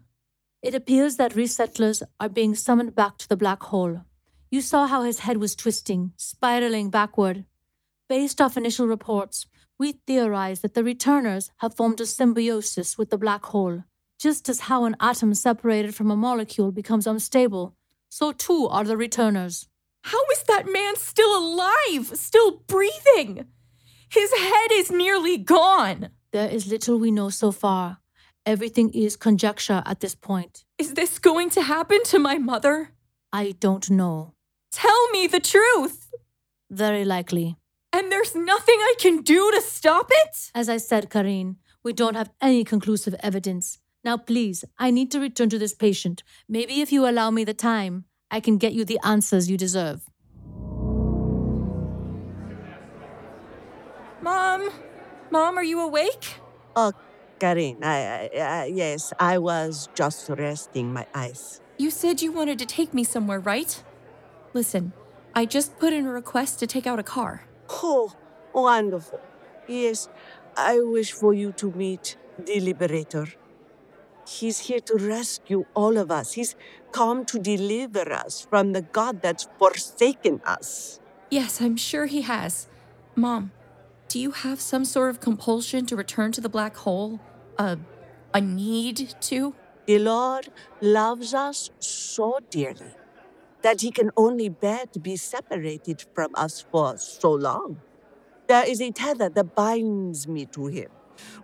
It 0.63 0.77
appears 0.77 1.17
that 1.17 1.35
resettlers 1.35 2.03
are 2.21 2.29
being 2.29 2.55
summoned 2.55 2.95
back 2.95 3.19
to 3.19 3.29
the 3.29 3.37
black 3.37 3.65
hole. 3.65 4.03
You 4.49 4.61
saw 4.61 4.87
how 4.87 5.03
his 5.03 5.21
head 5.21 5.39
was 5.39 5.57
twisting, 5.57 6.13
spiraling 6.17 6.91
backward. 6.91 7.47
Based 8.09 8.41
off 8.41 8.57
initial 8.57 8.87
reports, 8.87 9.47
we 9.77 9.93
theorize 10.07 10.61
that 10.61 10.75
the 10.75 10.85
returners 10.85 11.51
have 11.57 11.75
formed 11.75 12.01
a 12.01 12.07
symbiosis 12.07 12.97
with 12.97 13.11
the 13.11 13.19
black 13.19 13.45
hole. 13.47 13.83
Just 14.21 14.49
as 14.49 14.61
how 14.61 14.85
an 14.85 14.95
atom 15.01 15.35
separated 15.35 15.97
from 15.97 16.13
a 16.13 16.17
molecule 16.17 16.71
becomes 16.71 17.09
unstable, 17.09 17.75
so 18.09 18.31
too 18.31 18.69
are 18.71 18.85
the 18.85 18.97
returners. 18.97 19.67
How 20.03 20.21
is 20.33 20.43
that 20.45 20.71
man 20.71 20.97
still 20.97 21.37
alive, 21.37 22.11
still 22.15 22.63
breathing? 22.67 23.47
His 24.09 24.33
head 24.33 24.71
is 24.73 24.91
nearly 24.91 25.39
gone. 25.39 26.11
There 26.33 26.49
is 26.49 26.67
little 26.67 26.99
we 26.99 27.11
know 27.11 27.31
so 27.31 27.53
far. 27.53 27.99
Everything 28.47 28.91
is 28.93 29.17
conjecture 29.17 29.83
at 29.85 30.01
this 30.01 30.15
point. 30.15 30.65
Is 30.79 30.95
this 30.95 31.19
going 31.19 31.51
to 31.51 31.63
happen 31.63 32.03
to 32.05 32.19
my 32.19 32.39
mother? 32.39 32.93
I 33.33 33.55
don't 33.61 33.91
know. 33.91 34.35
Tell 34.73 35.11
me 35.11 35.27
the 35.27 35.41
truth. 35.41 36.11
Very 36.71 37.05
likely. 37.05 37.57
And 37.93 38.11
there's 38.11 38.35
nothing 38.35 38.77
I 38.79 38.95
can 38.99 39.23
do 39.23 39.51
to 39.51 39.61
stop 39.61 40.09
it? 40.11 40.51
As 40.55 40.69
I 40.69 40.79
said, 40.79 41.11
Carine, 41.11 41.57
we 41.83 41.93
don't 41.93 42.15
have 42.15 42.31
any 42.41 42.65
conclusive 42.65 43.15
evidence. 43.21 43.79
Now, 44.05 44.17
please, 44.17 44.65
I 44.79 44.91
need 44.91 45.11
to 45.11 45.21
return 45.21 45.51
to 45.51 45.59
this 45.59 45.75
patient. 45.75 46.23
Maybe 46.49 46.81
if 46.81 46.91
you 46.93 47.09
allow 47.09 47.31
me 47.31 47.45
the 47.45 47.55
time, 47.55 48.05
I 48.31 48.41
can 48.41 48.59
get 48.59 48.73
you 48.73 48.85
the 48.85 48.99
answers 49.05 49.51
you 49.51 49.57
deserve. 49.57 50.03
Mom? 54.23 54.71
Mom, 55.31 55.59
are 55.59 55.65
you 55.65 55.81
awake? 55.81 56.37
Oh, 56.77 56.93
Carine, 57.41 57.83
I, 57.83 58.31
I, 58.35 58.39
I, 58.39 58.65
yes, 58.67 59.13
I 59.19 59.39
was 59.39 59.89
just 59.95 60.29
resting 60.29 60.93
my 60.93 61.07
eyes. 61.15 61.61
You 61.79 61.91
said 61.91 62.21
you 62.21 62.33
wanted 62.33 62.59
to 62.59 62.67
take 62.67 62.93
me 62.93 63.03
somewhere, 63.05 63.41
right? 63.41 63.83
Listen, 64.53 64.93
I 65.35 65.47
just 65.47 65.79
put 65.79 65.93
in 65.93 66.07
a 66.07 66.11
request 66.11 66.59
to 66.59 66.67
take 66.67 66.87
out 66.87 66.99
a 66.99 67.03
car. 67.03 67.47
Oh, 67.71 68.13
wonderful. 68.53 69.21
Yes, 69.67 70.09
I 70.57 70.81
wish 70.81 71.13
for 71.13 71.33
you 71.33 71.53
to 71.53 71.71
meet 71.71 72.17
the 72.39 72.61
Liberator. 72.61 73.29
He's 74.31 74.61
here 74.61 74.79
to 74.81 74.95
rescue 74.95 75.65
all 75.75 75.99
of 75.99 76.11
us. 76.11 76.35
He's 76.35 76.55
come 76.93 77.25
to 77.27 77.39
deliver 77.39 78.13
us 78.13 78.47
from 78.49 78.73
the 78.73 78.83
God 78.83 79.23
that's 79.23 79.49
forsaken 79.59 80.41
us. 80.45 81.01
Yes, 81.31 81.61
I'm 81.61 81.77
sure 81.77 82.07
he 82.07 82.23
has. 82.23 82.69
Mom, 83.17 83.51
do 84.09 84.21
you 84.21 84.31
have 84.31 84.61
some 84.61 84.85
sort 84.85 85.11
of 85.11 85.21
compulsion 85.21 85.85
to 85.87 85.97
return 85.97 86.31
to 86.33 86.41
the 86.41 86.49
black 86.49 86.77
hole? 86.77 87.19
A, 87.59 87.79
a 88.33 88.41
need 88.41 89.15
to? 89.23 89.55
The 89.87 89.99
Lord 89.99 90.49
loves 90.81 91.35
us 91.35 91.71
so 91.81 92.39
dearly 92.51 92.95
that 93.63 93.81
he 93.81 93.91
can 93.91 94.11
only 94.17 94.49
bear 94.49 94.87
to 94.93 95.01
be 95.01 95.17
separated 95.17 96.05
from 96.15 96.31
us 96.37 96.65
for 96.71 96.97
so 96.99 97.33
long. 97.33 97.81
There 98.47 98.65
is 98.67 98.81
a 98.81 98.93
tether 98.93 99.29
that 99.29 99.55
binds 99.57 100.29
me 100.29 100.47
to 100.47 100.67
him, 100.67 100.91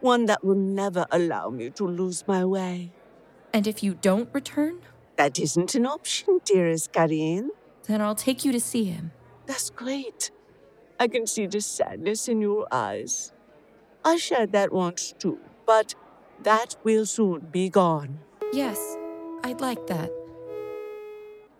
one 0.00 0.26
that 0.26 0.44
will 0.44 0.54
never 0.54 1.06
allow 1.10 1.50
me 1.50 1.70
to 1.70 1.86
lose 1.86 2.26
my 2.26 2.44
way. 2.44 2.92
And 3.52 3.66
if 3.66 3.82
you 3.82 3.94
don't 3.94 4.28
return? 4.32 4.80
That 5.16 5.38
isn't 5.38 5.74
an 5.74 5.86
option, 5.86 6.40
dearest 6.44 6.92
Carine. 6.92 7.50
Then 7.86 8.00
I'll 8.00 8.14
take 8.14 8.44
you 8.44 8.52
to 8.52 8.60
see 8.60 8.84
him. 8.84 9.12
That's 9.46 9.70
great. 9.70 10.30
I 10.98 11.08
can 11.08 11.26
see 11.26 11.46
the 11.46 11.60
sadness 11.60 12.28
in 12.28 12.40
your 12.40 12.66
eyes. 12.70 13.32
I 14.04 14.16
shared 14.16 14.52
that 14.52 14.72
once 14.72 15.14
too, 15.18 15.38
but 15.66 15.94
that 16.42 16.76
will 16.84 17.06
soon 17.06 17.40
be 17.50 17.68
gone. 17.68 18.18
Yes, 18.52 18.96
I'd 19.42 19.60
like 19.60 19.86
that. 19.86 20.10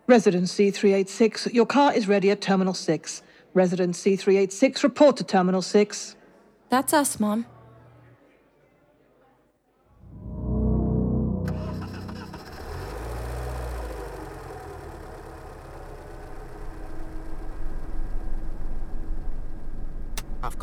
Resident 0.07 0.45
C386, 0.45 1.53
your 1.53 1.65
car 1.65 1.93
is 1.93 2.07
ready 2.07 2.31
at 2.31 2.39
Terminal 2.41 2.73
6. 2.73 3.23
Resident 3.53 3.95
C386, 3.95 4.83
report 4.83 5.17
to 5.17 5.23
Terminal 5.23 5.61
6. 5.61 6.15
That's 6.69 6.93
us, 6.93 7.19
Mom. 7.19 7.45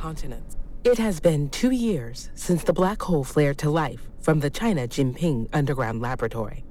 Continents. 0.04 0.58
It 0.84 0.98
has 0.98 1.18
been 1.18 1.48
two 1.48 1.70
years 1.70 2.28
since 2.34 2.62
the 2.62 2.74
black 2.74 3.00
hole 3.00 3.24
flared 3.24 3.56
to 3.60 3.70
life 3.70 4.02
from 4.20 4.38
the 4.40 4.50
China 4.50 4.86
Jinping 4.86 5.48
Underground 5.54 6.02
Laboratory. 6.02 6.62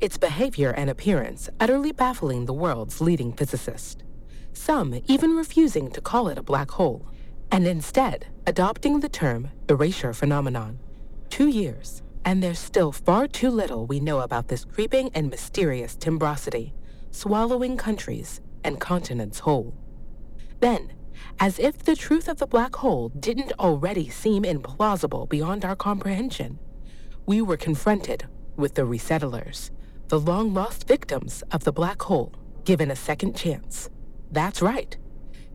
Its 0.00 0.16
behavior 0.16 0.70
and 0.70 0.88
appearance 0.88 1.50
utterly 1.60 1.92
baffling 1.92 2.46
the 2.46 2.54
world's 2.54 3.02
leading 3.02 3.34
physicists, 3.34 4.02
Some 4.54 5.02
even 5.06 5.36
refusing 5.36 5.90
to 5.90 6.00
call 6.00 6.28
it 6.28 6.38
a 6.38 6.42
black 6.42 6.70
hole, 6.70 7.06
and 7.52 7.66
instead 7.66 8.26
adopting 8.46 9.00
the 9.00 9.10
term 9.10 9.50
erasure 9.68 10.14
phenomenon. 10.14 10.78
Two 11.28 11.48
years, 11.48 12.02
and 12.24 12.42
there's 12.42 12.58
still 12.58 12.90
far 12.90 13.28
too 13.28 13.50
little 13.50 13.86
we 13.86 14.00
know 14.00 14.20
about 14.20 14.48
this 14.48 14.64
creeping 14.64 15.10
and 15.14 15.28
mysterious 15.28 15.94
timbrosity, 15.94 16.72
swallowing 17.10 17.76
countries 17.76 18.40
and 18.64 18.80
continents 18.80 19.40
whole. 19.40 19.74
Then, 20.60 20.94
as 21.40 21.58
if 21.58 21.78
the 21.78 21.96
truth 21.96 22.28
of 22.28 22.38
the 22.38 22.46
black 22.46 22.76
hole 22.76 23.10
didn't 23.10 23.52
already 23.58 24.08
seem 24.08 24.42
implausible 24.42 25.28
beyond 25.28 25.64
our 25.64 25.76
comprehension, 25.76 26.58
we 27.26 27.42
were 27.42 27.56
confronted 27.56 28.26
with 28.56 28.74
the 28.74 28.82
resettlers, 28.82 29.70
the 30.08 30.18
long 30.18 30.54
lost 30.54 30.88
victims 30.88 31.42
of 31.52 31.64
the 31.64 31.72
black 31.72 32.02
hole, 32.02 32.32
given 32.64 32.90
a 32.90 32.96
second 32.96 33.36
chance. 33.36 33.90
That's 34.30 34.62
right. 34.62 34.96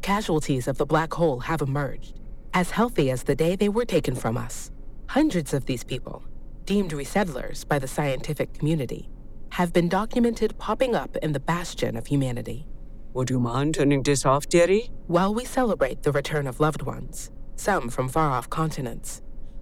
Casualties 0.01 0.67
of 0.67 0.77
the 0.77 0.85
black 0.85 1.13
hole 1.13 1.39
have 1.39 1.61
emerged, 1.61 2.19
as 2.53 2.71
healthy 2.71 3.09
as 3.09 3.23
the 3.23 3.35
day 3.35 3.55
they 3.55 3.69
were 3.69 3.85
taken 3.85 4.15
from 4.15 4.37
us. 4.37 4.71
Hundreds 5.07 5.53
of 5.53 5.65
these 5.65 5.83
people, 5.83 6.23
deemed 6.65 6.91
resettlers 6.91 7.67
by 7.67 7.79
the 7.79 7.87
scientific 7.87 8.53
community, 8.53 9.09
have 9.49 9.73
been 9.73 9.89
documented 9.89 10.57
popping 10.57 10.95
up 10.95 11.15
in 11.17 11.33
the 11.33 11.39
bastion 11.39 11.95
of 11.95 12.07
humanity. 12.07 12.65
Would 13.13 13.29
you 13.29 13.39
mind 13.39 13.75
turning 13.75 14.01
this 14.01 14.25
off, 14.25 14.49
dearie? 14.49 14.89
While 15.05 15.35
we 15.35 15.45
celebrate 15.45 16.01
the 16.01 16.11
return 16.11 16.47
of 16.47 16.59
loved 16.59 16.81
ones, 16.81 17.29
some 17.55 17.89
from 17.89 18.09
far 18.09 18.31
off 18.31 18.49
continents, 18.49 19.21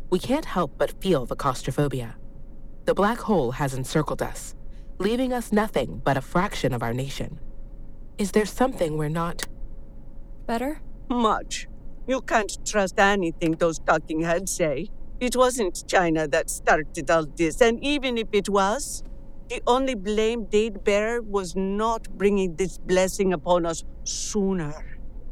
we 0.10 0.20
can't 0.20 0.46
help 0.46 0.78
but 0.78 1.02
feel 1.02 1.26
the 1.26 1.36
claustrophobia. 1.36 2.16
The 2.86 2.94
black 2.94 3.20
hole 3.20 3.52
has 3.52 3.74
encircled 3.74 4.22
us, 4.22 4.56
leaving 5.00 5.34
us 5.34 5.52
nothing 5.52 6.02
but 6.06 6.16
a 6.16 6.22
fraction 6.22 6.74
of 6.74 6.82
our 6.82 6.94
nation. 6.94 7.42
Is 8.18 8.32
there 8.32 8.46
something 8.46 8.98
we're 8.98 9.10
not? 9.10 9.44
Better? 10.46 10.80
Much. 11.10 11.68
You 12.08 12.22
can't 12.22 12.58
trust 12.66 12.98
anything 13.00 13.52
those 13.54 13.80
talking 13.80 14.22
heads 14.22 14.56
say. 14.56 14.88
It 15.20 15.36
wasn't 15.36 15.86
China 15.88 16.26
that 16.30 16.50
started 16.50 17.12
all 17.12 17.26
this, 17.26 17.60
and 17.60 17.84
even 17.84 18.18
if 18.18 18.30
it 18.32 18.48
was, 18.48 19.04
the 19.52 19.62
only 19.68 19.96
blame 19.96 20.48
they'd 20.50 20.82
bear 20.86 21.22
was 21.22 21.58
not 21.58 22.08
bringing 22.18 22.56
this 22.56 22.78
blessing 22.78 23.34
upon 23.34 23.66
us 23.66 23.84
sooner. 24.06 24.74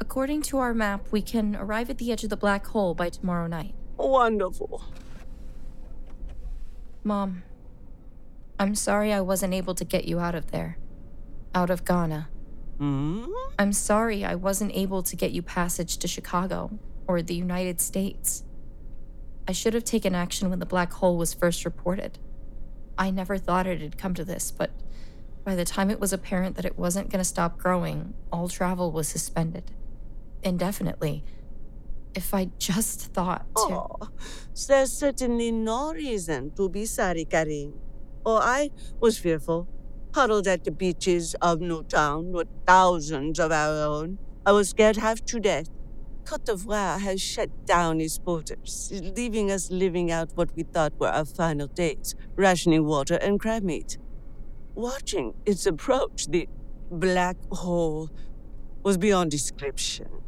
According 0.02 0.42
to 0.44 0.58
our 0.58 0.74
map, 0.74 1.08
we 1.12 1.22
can 1.22 1.56
arrive 1.56 1.90
at 1.90 2.00
the 2.00 2.12
edge 2.12 2.26
of 2.26 2.30
the 2.30 2.36
black 2.36 2.68
hole 2.68 2.94
by 2.94 3.08
tomorrow 3.08 3.48
night. 3.48 3.74
Wonderful. 3.96 4.84
Mom, 7.02 7.44
I'm 8.60 8.76
sorry 8.76 9.14
I 9.14 9.22
wasn't 9.22 9.54
able 9.54 9.74
to 9.76 9.86
get 9.86 10.04
you 10.04 10.20
out 10.20 10.36
of 10.36 10.52
there. 10.52 10.78
Out 11.56 11.70
of 11.70 11.86
Ghana. 11.86 12.28
Hmm? 12.78 13.26
I'm 13.58 13.72
sorry 13.72 14.26
I 14.26 14.36
wasn't 14.36 14.74
able 14.76 15.02
to 15.02 15.16
get 15.16 15.32
you 15.32 15.42
passage 15.42 15.98
to 15.98 16.10
Chicago 16.10 16.78
or 17.08 17.22
the 17.22 17.36
United 17.36 17.80
States. 17.80 18.44
I 19.48 19.54
should 19.54 19.74
have 19.74 19.86
taken 19.86 20.14
action 20.14 20.50
when 20.50 20.60
the 20.60 20.66
black 20.66 20.92
hole 20.92 21.16
was 21.16 21.34
first 21.34 21.64
reported. 21.64 22.20
I 23.00 23.12
never 23.12 23.38
thought 23.38 23.66
it 23.66 23.80
had 23.80 23.98
come 23.98 24.14
to 24.16 24.26
this, 24.26 24.52
but 24.52 24.72
by 25.46 25.56
the 25.56 25.64
time 25.64 25.90
it 25.90 26.02
was 26.02 26.12
apparent 26.12 26.58
that 26.58 26.66
it 26.66 26.78
wasn't 26.78 27.10
going 27.10 27.22
to 27.22 27.26
stop 27.26 27.58
growing, 27.58 28.14
all 28.30 28.50
travel 28.50 28.92
was 28.92 29.08
suspended. 29.08 29.72
Indefinitely. 30.44 31.24
If 32.14 32.34
I 32.34 32.50
just 32.60 33.14
thought 33.14 33.46
to. 33.56 33.62
Oh, 33.62 34.10
there's 34.68 34.92
certainly 34.92 35.50
no 35.50 35.94
reason 35.94 36.52
to 36.58 36.68
be 36.68 36.86
sorry, 36.86 37.24
Carine. 37.24 37.74
Oh, 38.26 38.38
I 38.38 38.72
was 39.00 39.18
fearful. 39.18 39.70
Huddled 40.14 40.48
at 40.48 40.66
the 40.66 40.72
beaches 40.72 41.36
of 41.42 41.62
Newtown 41.62 42.34
with 42.34 42.50
thousands 42.68 43.40
of 43.40 43.54
our 43.54 43.86
own. 43.88 44.18
I 44.46 44.52
was 44.52 44.70
scared 44.70 44.98
half 44.98 45.24
to 45.26 45.40
death. 45.40 45.70
Cote 46.30 46.46
d'Ivoire 46.46 47.00
has 47.00 47.20
shut 47.20 47.50
down 47.66 48.00
its 48.00 48.20
borders, 48.20 48.92
leaving 49.18 49.50
us 49.50 49.72
living 49.72 50.12
out 50.12 50.30
what 50.36 50.56
we 50.56 50.62
thought 50.62 50.94
were 51.00 51.08
our 51.08 51.26
final 51.26 51.66
days, 51.66 52.14
rationing 52.36 52.86
water 52.86 53.16
and 53.16 53.40
crab 53.40 53.64
meat. 53.64 53.98
Watching 54.76 55.34
its 55.48 55.66
approach, 55.66 56.28
the 56.28 56.48
black 56.92 57.36
hole, 57.52 58.12
was 58.84 59.00
beyond 59.00 59.32
description. 59.32 60.22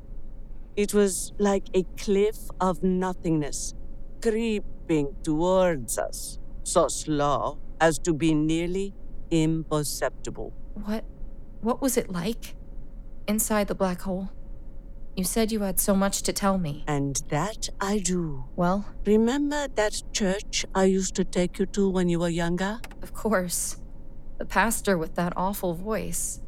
It 0.76 0.92
was 0.92 1.34
like 1.38 1.66
a 1.76 1.84
cliff 1.98 2.50
of 2.60 2.82
nothingness, 2.82 3.76
creeping 4.24 5.16
towards 5.22 6.00
us, 6.00 6.40
so 6.64 6.88
slow 6.88 7.60
as 7.80 8.00
to 8.00 8.14
be 8.16 8.34
nearly 8.34 8.96
imperceptible. 9.30 10.52
What 10.74 11.06
what 11.62 11.80
was 11.80 11.96
it 11.96 12.10
like 12.10 12.56
inside 13.28 13.68
the 13.68 13.76
black 13.76 14.02
hole? 14.02 14.32
You 15.22 15.26
said 15.26 15.52
you 15.52 15.60
had 15.60 15.80
so 15.80 15.96
much 15.96 16.24
to 16.24 16.34
tell 16.34 16.58
me. 16.58 16.84
And 16.88 17.22
that 17.30 17.70
I 17.80 18.00
do. 18.00 18.46
Well, 18.56 18.86
Remember 19.06 19.68
that 19.68 20.02
church 20.14 20.66
I 20.74 20.86
used 20.86 21.14
to 21.14 21.24
take 21.24 21.60
you 21.60 21.68
to 21.78 21.88
when 21.92 22.10
you 22.10 22.18
were 22.18 22.34
younger? 22.44 22.80
of 23.04 23.14
course. 23.14 23.78
The 24.40 24.46
pastor 24.46 24.98
with 24.98 25.14
that 25.14 25.34
awful 25.38 25.76
voice. 25.76 26.42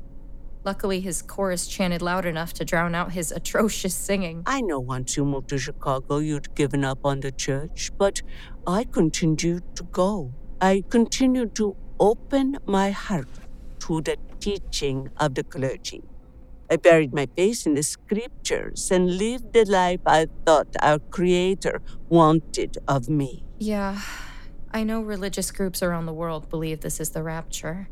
Luckily, 0.66 1.02
his 1.02 1.22
chorus 1.22 1.68
chanted 1.68 2.02
loud 2.02 2.26
enough 2.26 2.52
to 2.54 2.66
drown 2.66 2.96
out 2.96 3.12
his 3.12 3.32
atrocious 3.40 3.94
singing. 3.94 4.42
I 4.48 4.62
know 4.62 4.80
once 4.80 5.16
you 5.18 5.24
moved 5.24 5.50
to 5.50 5.60
Chicago 5.60 6.18
you'd 6.18 6.56
given 6.56 6.84
up 6.84 7.06
on 7.06 7.20
the 7.20 7.32
church, 7.32 7.92
but 8.00 8.24
I 8.66 8.86
continued 8.86 9.76
to 9.76 9.84
go. 9.84 10.34
I 10.60 10.84
continued 10.90 11.54
to 11.58 11.76
open 12.00 12.58
my 12.66 12.90
heart 12.90 13.30
to 13.82 14.02
the 14.02 14.18
teaching 14.40 15.12
of 15.18 15.36
the 15.36 15.44
clergy. 15.44 16.02
I 16.74 16.76
buried 16.76 17.14
my 17.14 17.28
face 17.36 17.68
in 17.68 17.76
the 17.76 17.84
scriptures 17.84 18.90
and 18.90 19.20
lived 19.20 19.54
the 19.54 19.64
life 19.64 20.00
I 20.08 20.26
thought 20.44 20.76
our 20.82 20.98
Creator 20.98 21.84
wanted 22.10 22.80
of 22.88 23.08
me. 23.08 23.44
Yeah, 23.60 24.02
I 24.72 24.84
know 24.84 25.00
religious 25.00 25.52
groups 25.52 25.84
around 25.84 26.08
the 26.08 26.14
world 26.14 26.50
believe 26.50 26.80
this 26.80 27.00
is 27.00 27.12
the 27.12 27.22
rapture. 27.22 27.90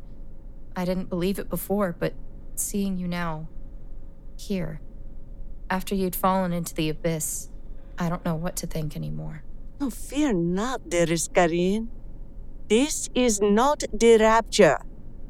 I 0.76 0.84
didn't 0.84 1.10
believe 1.10 1.38
it 1.38 1.48
before, 1.48 1.96
but 2.00 2.16
seeing 2.56 2.98
you 2.98 3.08
now, 3.08 3.50
here, 4.36 4.82
after 5.70 5.94
you'd 5.94 6.16
fallen 6.16 6.52
into 6.52 6.74
the 6.74 6.90
abyss, 6.90 7.50
I 8.00 8.10
don't 8.10 8.26
know 8.26 8.36
what 8.36 8.56
to 8.56 8.66
think 8.66 8.96
anymore. 8.96 9.44
No, 9.80 9.92
fear 9.92 10.34
not, 10.34 10.90
dearest 10.90 11.36
Carine. 11.36 11.90
This 12.68 13.12
is 13.14 13.40
not 13.42 13.84
the 13.94 14.18
rapture. 14.18 14.80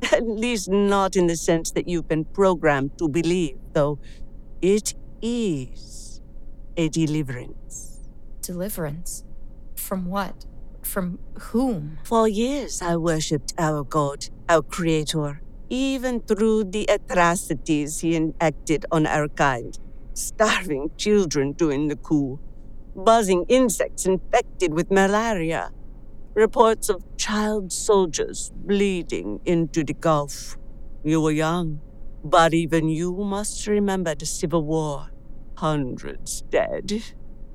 At 0.12 0.28
least 0.28 0.70
not 0.70 1.16
in 1.16 1.28
the 1.28 1.36
sense 1.36 1.72
that 1.72 1.88
you've 1.88 2.08
been 2.08 2.26
programmed 2.26 2.98
to 2.98 3.08
believe, 3.08 3.58
though 3.74 4.00
it 4.62 4.96
is 5.22 6.22
a 6.76 6.90
deliverance. 6.90 8.00
Deliverance? 8.42 9.24
From 9.76 10.06
what? 10.06 10.46
From 10.82 11.20
whom? 11.40 12.00
For 12.04 12.28
years 12.28 12.82
I 12.82 12.96
worshipped 12.96 13.54
our 13.58 13.84
God, 13.84 14.30
our 14.50 14.64
Creator, 14.64 15.42
even 15.70 16.22
through 16.22 16.66
the 16.66 16.86
atrocities 16.90 18.00
he 18.00 18.16
enacted 18.16 18.86
on 18.92 19.06
our 19.06 19.28
kind. 19.28 19.78
Starving 20.14 20.92
children 20.98 21.54
during 21.54 21.88
the 21.88 21.96
coup, 21.96 22.40
buzzing 22.96 23.46
insects 23.48 24.06
infected 24.06 24.74
with 24.74 24.92
malaria, 24.92 25.72
reports 26.34 26.89
of 26.89 27.04
child 27.17 27.72
soldiers 27.72 28.52
bleeding 28.56 29.39
into 29.46 29.84
the 29.84 29.94
Gulf. 29.94 30.58
You 31.04 31.22
were 31.22 31.32
young, 31.32 31.82
but 32.24 32.54
even 32.54 32.89
you 32.89 33.13
must 33.13 33.67
remember 33.67 34.15
the 34.15 34.26
Civil 34.26 34.63
War. 34.63 35.10
Hundreds 35.58 36.41
dead. 36.44 37.04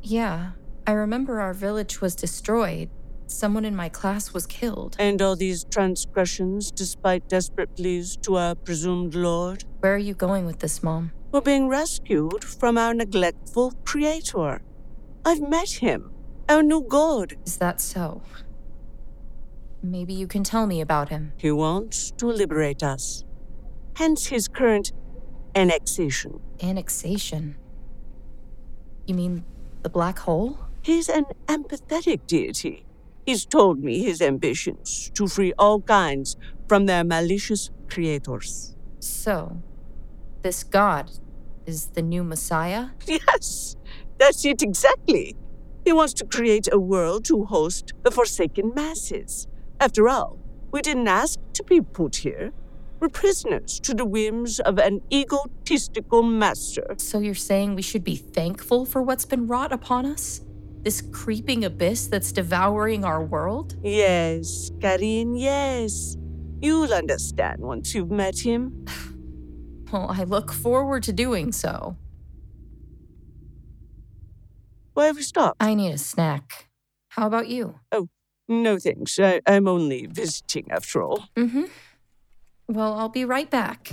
Yeah, 0.03 0.53
I 0.87 0.93
remember 0.93 1.41
our 1.41 1.55
village 1.55 2.01
was 2.01 2.15
destroyed. 2.15 2.91
Someone 3.27 3.65
in 3.65 3.75
my 3.75 3.89
class 3.89 4.33
was 4.33 4.47
killed. 4.47 4.97
And 5.01 5.21
all 5.21 5.35
these 5.35 5.65
transgressions 5.65 6.71
despite 6.71 7.29
desperate 7.29 7.75
pleas 7.75 8.17
to 8.19 8.37
our 8.37 8.55
presumed 8.55 9.15
Lord. 9.17 9.65
Where 9.81 9.95
are 9.95 9.99
you 9.99 10.15
going 10.15 10.47
with 10.47 10.61
this, 10.61 10.83
Mom? 10.83 11.11
We're 11.33 11.41
being 11.41 11.69
rescued 11.69 12.45
from 12.45 12.79
our 12.79 12.95
neglectful 12.95 13.73
Creator. 13.85 14.63
I've 15.25 15.41
met 15.41 15.71
him, 15.71 16.13
our 16.49 16.63
new 16.63 16.83
God. 16.83 17.37
Is 17.45 17.57
that 17.57 17.81
so? 17.81 18.23
Maybe 19.91 20.15
you 20.15 20.27
can 20.27 20.43
tell 20.43 20.67
me 20.67 20.81
about 20.81 21.11
him. 21.11 21.33
He 21.37 21.53
wants 21.53 22.11
to 22.19 22.27
liberate 22.27 22.83
us. 22.83 23.25
Hence 23.97 24.27
his 24.27 24.49
current 24.49 24.93
annexation. 25.55 26.41
Annexation? 26.61 27.57
You 29.07 29.15
mean 29.15 29.45
the 29.83 29.89
black 29.89 30.19
hole? 30.19 30.59
He's 30.83 31.09
an 31.09 31.27
empathetic 31.47 32.27
deity. 32.27 32.85
He's 33.25 33.47
told 33.47 33.79
me 33.79 34.03
his 34.03 34.21
ambitions 34.21 35.11
to 35.15 35.29
free 35.29 35.53
all 35.59 35.81
kinds 35.81 36.37
from 36.69 36.87
their 36.87 37.05
malicious 37.05 37.71
creators. 37.89 38.75
So, 38.99 39.63
this 40.43 40.65
god 40.65 41.11
is 41.65 41.89
the 41.89 42.03
new 42.03 42.25
Messiah? 42.25 42.89
Yes, 43.07 43.77
that's 44.19 44.45
it 44.45 44.63
exactly. 44.63 45.37
He 45.85 45.93
wants 45.93 46.15
to 46.15 46.25
create 46.25 46.69
a 46.73 46.79
world 46.79 47.25
to 47.27 47.45
host 47.45 47.93
the 48.03 48.11
forsaken 48.11 48.73
masses. 48.75 49.47
After 49.79 50.09
all, 50.09 50.39
we 50.73 50.81
didn't 50.81 51.09
ask 51.09 51.39
to 51.55 51.63
be 51.65 51.81
put 51.81 52.17
here. 52.17 52.53
We're 52.99 53.11
prisoners 53.11 53.79
to 53.81 53.93
the 53.93 54.07
whims 54.07 54.59
of 54.61 54.79
an 54.79 55.03
egotistical 55.13 56.23
master. 56.23 56.95
So 56.97 57.19
you're 57.19 57.35
saying 57.35 57.75
we 57.75 57.83
should 57.83 58.03
be 58.03 58.17
thankful 58.17 58.87
for 58.87 59.03
what's 59.03 59.27
been 59.27 59.47
wrought 59.47 59.73
upon 59.73 60.07
us? 60.07 60.41
This 60.83 61.03
creeping 61.03 61.65
abyss 61.65 62.07
that's 62.07 62.33
devouring 62.33 63.05
our 63.05 63.23
world? 63.23 63.77
Yes, 63.83 64.71
Carine, 64.81 65.37
yes. 65.37 66.17
You'll 66.63 66.93
understand 66.93 67.61
once 67.61 67.95
you've 67.95 68.11
met 68.11 68.39
him. 68.39 68.85
Well, 69.93 70.09
I 70.11 70.25
look 70.25 70.53
forward 70.53 71.05
to 71.05 71.13
doing 71.13 71.53
so. 71.53 71.97
Why 74.95 75.07
have 75.07 75.15
we 75.15 75.23
stopped? 75.23 75.63
I 75.63 75.75
need 75.75 75.93
a 75.93 75.99
snack. 75.99 76.69
How 77.11 77.29
about 77.29 77.47
you? 77.47 77.79
Oh, 77.93 78.09
No 78.49 78.79
thanks. 78.79 79.19
I, 79.19 79.41
I'm 79.47 79.67
only 79.67 80.07
visiting 80.07 80.71
after 80.71 81.03
all. 81.03 81.29
Mm 81.37 81.51
hmm. 81.51 81.65
Well, 82.69 82.95
I'll 82.95 83.09
be 83.09 83.25
right 83.25 83.49
back. 83.49 83.93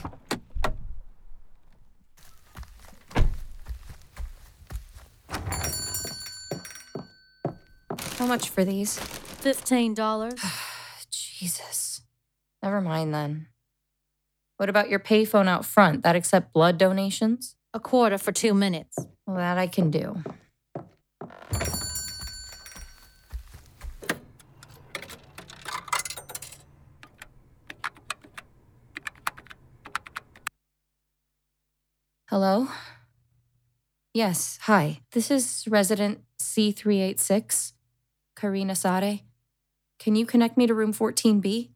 How 8.17 8.25
much 8.25 8.49
for 8.49 8.63
these? 8.63 8.97
$15. 8.97 10.39
Jesus. 11.11 12.01
Never 12.63 12.81
mind 12.81 13.13
then. 13.13 13.47
What 14.57 14.69
about 14.69 14.89
your 14.89 14.99
payphone 14.99 15.47
out 15.47 15.65
front? 15.65 16.03
That 16.03 16.15
accept 16.15 16.53
blood 16.53 16.77
donations? 16.77 17.55
A 17.73 17.79
quarter 17.79 18.17
for 18.17 18.31
two 18.31 18.53
minutes. 18.53 18.97
Well, 19.25 19.37
that 19.37 19.57
I 19.57 19.67
can 19.67 19.91
do. 19.91 20.23
Hello? 32.33 32.67
Yes, 34.11 34.57
hi. 34.63 35.01
This 35.11 35.29
is 35.29 35.67
resident 35.67 36.21
C386, 36.41 37.73
Karina 38.35 38.73
Sade. 38.73 39.21
Can 39.99 40.15
you 40.15 40.25
connect 40.25 40.57
me 40.57 40.65
to 40.65 40.73
room 40.73 40.93
14B? 40.93 41.69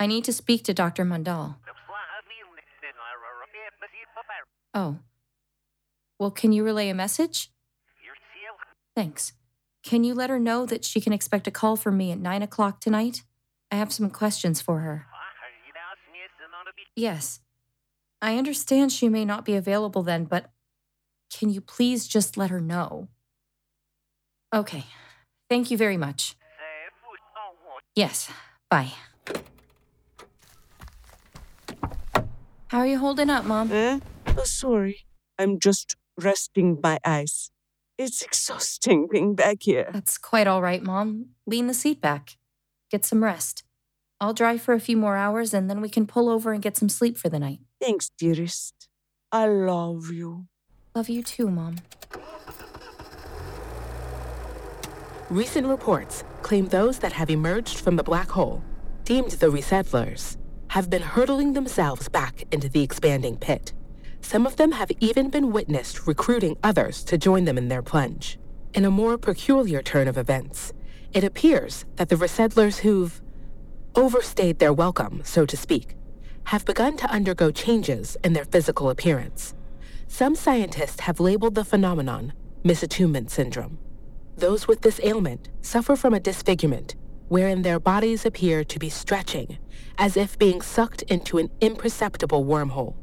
I 0.00 0.08
need 0.08 0.24
to 0.24 0.32
speak 0.32 0.64
to 0.64 0.74
Dr. 0.74 1.04
Mandal. 1.04 1.58
Oh. 4.74 4.98
Well, 6.18 6.32
can 6.32 6.50
you 6.50 6.64
relay 6.64 6.88
a 6.88 6.94
message? 6.94 7.52
Thanks. 8.96 9.34
Can 9.84 10.02
you 10.02 10.14
let 10.14 10.30
her 10.30 10.40
know 10.40 10.66
that 10.66 10.84
she 10.84 11.00
can 11.00 11.12
expect 11.12 11.46
a 11.46 11.52
call 11.52 11.76
from 11.76 11.96
me 11.96 12.10
at 12.10 12.18
9 12.18 12.42
o'clock 12.42 12.80
tonight? 12.80 13.22
I 13.70 13.76
have 13.76 13.92
some 13.92 14.10
questions 14.10 14.60
for 14.60 14.80
her. 14.80 15.06
Yes. 16.96 17.38
I 18.26 18.38
understand 18.38 18.90
she 18.90 19.08
may 19.08 19.24
not 19.24 19.44
be 19.44 19.54
available 19.54 20.02
then, 20.02 20.24
but 20.24 20.50
can 21.32 21.48
you 21.48 21.60
please 21.60 22.08
just 22.08 22.36
let 22.36 22.50
her 22.50 22.60
know? 22.60 23.06
Okay. 24.52 24.86
Thank 25.48 25.70
you 25.70 25.76
very 25.78 25.96
much. 25.96 26.34
Yes. 27.94 28.28
Bye. 28.68 28.94
How 32.66 32.78
are 32.78 32.86
you 32.88 32.98
holding 32.98 33.30
up, 33.30 33.44
Mom? 33.44 33.70
Eh? 33.70 34.00
Oh, 34.36 34.42
sorry. 34.42 35.06
I'm 35.38 35.60
just 35.60 35.94
resting 36.18 36.80
my 36.82 36.98
eyes. 37.06 37.52
It's 37.96 38.22
exhausting 38.22 39.06
being 39.08 39.36
back 39.36 39.58
here. 39.60 39.88
That's 39.92 40.18
quite 40.18 40.48
all 40.48 40.62
right, 40.62 40.82
Mom. 40.82 41.26
Lean 41.46 41.68
the 41.68 41.74
seat 41.74 42.00
back. 42.00 42.38
Get 42.90 43.04
some 43.04 43.22
rest. 43.22 43.62
I'll 44.20 44.34
drive 44.34 44.62
for 44.62 44.74
a 44.74 44.80
few 44.80 44.96
more 44.96 45.16
hours 45.16 45.54
and 45.54 45.70
then 45.70 45.80
we 45.80 45.88
can 45.88 46.08
pull 46.08 46.28
over 46.28 46.52
and 46.52 46.60
get 46.60 46.76
some 46.76 46.88
sleep 46.88 47.16
for 47.16 47.28
the 47.28 47.38
night. 47.38 47.60
Thanks, 47.86 48.10
dearest. 48.18 48.88
I 49.30 49.46
love 49.46 50.10
you. 50.10 50.46
Love 50.96 51.08
you 51.08 51.22
too, 51.22 51.48
Mom. 51.48 51.76
Recent 55.30 55.68
reports 55.68 56.24
claim 56.42 56.66
those 56.66 56.98
that 56.98 57.12
have 57.12 57.30
emerged 57.30 57.78
from 57.78 57.94
the 57.94 58.02
black 58.02 58.28
hole, 58.28 58.60
deemed 59.04 59.30
the 59.30 59.46
resettlers, 59.46 60.36
have 60.70 60.90
been 60.90 61.00
hurtling 61.00 61.52
themselves 61.52 62.08
back 62.08 62.42
into 62.50 62.68
the 62.68 62.82
expanding 62.82 63.36
pit. 63.36 63.72
Some 64.20 64.48
of 64.48 64.56
them 64.56 64.72
have 64.72 64.90
even 64.98 65.30
been 65.30 65.52
witnessed 65.52 66.08
recruiting 66.08 66.56
others 66.64 67.04
to 67.04 67.16
join 67.16 67.44
them 67.44 67.56
in 67.56 67.68
their 67.68 67.82
plunge. 67.82 68.36
In 68.74 68.84
a 68.84 68.90
more 68.90 69.16
peculiar 69.16 69.80
turn 69.80 70.08
of 70.08 70.18
events, 70.18 70.72
it 71.12 71.22
appears 71.22 71.84
that 71.94 72.08
the 72.08 72.16
resettlers 72.16 72.78
who've 72.78 73.22
overstayed 73.94 74.58
their 74.58 74.72
welcome, 74.72 75.22
so 75.24 75.46
to 75.46 75.56
speak, 75.56 75.95
have 76.46 76.64
begun 76.64 76.96
to 76.96 77.10
undergo 77.10 77.50
changes 77.50 78.16
in 78.22 78.32
their 78.32 78.44
physical 78.44 78.88
appearance. 78.88 79.52
Some 80.06 80.36
scientists 80.36 81.00
have 81.00 81.18
labeled 81.18 81.56
the 81.56 81.64
phenomenon 81.64 82.32
misattunement 82.64 83.30
syndrome. 83.30 83.78
Those 84.36 84.68
with 84.68 84.82
this 84.82 85.00
ailment 85.02 85.48
suffer 85.60 85.96
from 85.96 86.14
a 86.14 86.20
disfigurement 86.20 86.94
wherein 87.28 87.62
their 87.62 87.80
bodies 87.80 88.24
appear 88.24 88.62
to 88.62 88.78
be 88.78 88.88
stretching 88.88 89.58
as 89.98 90.16
if 90.16 90.38
being 90.38 90.60
sucked 90.60 91.02
into 91.02 91.38
an 91.38 91.50
imperceptible 91.60 92.44
wormhole. 92.44 92.94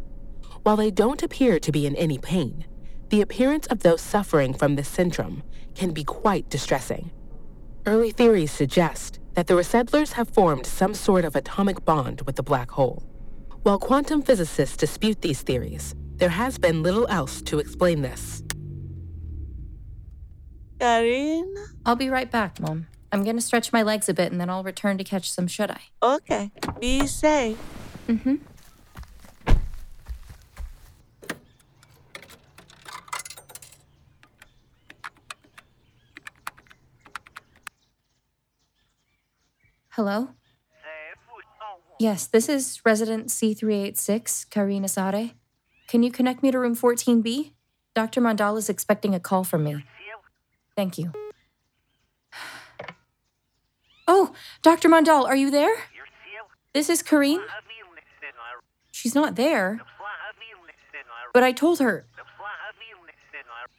While 0.64 0.78
they 0.78 0.92
don't 0.92 1.22
appear 1.22 1.60
to 1.60 1.72
be 1.72 1.86
in 1.86 1.98
any 1.98 2.18
pain, 2.18 2.66
the 3.10 3.20
appearance 3.20 3.68
of 3.68 3.80
those 3.80 4.00
suffering 4.00 4.54
from 4.54 4.76
this 4.76 4.88
syndrome 4.88 5.44
can 5.76 5.92
be 5.92 6.06
quite 6.06 6.50
distressing. 6.50 7.12
Early 7.86 8.12
theories 8.12 8.52
suggest 8.52 9.20
that 9.34 9.48
the 9.48 9.56
resettlers 9.56 10.14
have 10.14 10.30
formed 10.30 10.66
some 10.66 10.94
sort 10.94 11.26
of 11.26 11.36
atomic 11.36 11.84
bond 11.84 12.22
with 12.22 12.38
the 12.38 12.44
black 12.44 12.72
hole. 12.72 13.04
While 13.64 13.80
quantum 13.80 14.22
physicists 14.22 14.76
dispute 14.76 15.22
these 15.22 15.42
theories, 15.42 15.96
there 16.18 16.28
has 16.28 16.58
been 16.58 16.84
little 16.84 17.08
else 17.08 17.42
to 17.44 17.60
explain 17.60 18.02
this. 18.02 18.44
Carine? 20.82 21.56
I'll 21.86 21.96
be 21.96 22.10
right 22.10 22.30
back, 22.30 22.60
Mom. 22.60 22.88
I'm 23.14 23.24
gonna 23.24 23.40
stretch 23.40 23.72
my 23.72 23.82
legs 23.82 24.10
a 24.10 24.14
bit 24.14 24.34
and 24.34 24.42
then 24.42 24.50
I'll 24.50 24.66
return 24.66 24.98
to 24.98 25.06
catch 25.06 25.32
some 25.32 25.48
shut 25.48 25.72
eye. 25.72 25.84
Okay. 26.02 26.52
Be 26.82 27.08
safe. 27.08 27.58
Mm-hmm. 28.10 28.36
Hello? 39.92 40.28
Yes, 42.04 42.28
this 42.28 42.50
is 42.50 42.82
resident 42.84 43.28
C386, 43.28 44.50
Karina 44.50 44.90
Sade. 44.90 45.36
Can 45.88 46.04
you 46.04 46.12
connect 46.12 46.44
me 46.44 46.52
to 46.52 46.60
room 46.60 46.76
14B? 46.76 47.54
Dr. 47.96 48.20
Mandal 48.20 48.58
is 48.58 48.68
expecting 48.68 49.16
a 49.16 49.22
call 49.22 49.46
from 49.46 49.64
me. 49.64 49.86
Thank 50.76 50.98
you. 50.98 51.14
Oh, 54.06 54.34
Dr. 54.62 54.90
Mandal, 54.90 55.24
are 55.24 55.36
you 55.38 55.50
there? 55.50 55.74
This 56.74 56.90
is 56.90 57.02
Carine. 57.02 57.40
She's 58.92 59.16
not 59.16 59.38
there. 59.38 59.80
But 61.34 61.44
I 61.44 61.54
told 61.54 61.80
her. 61.80 62.06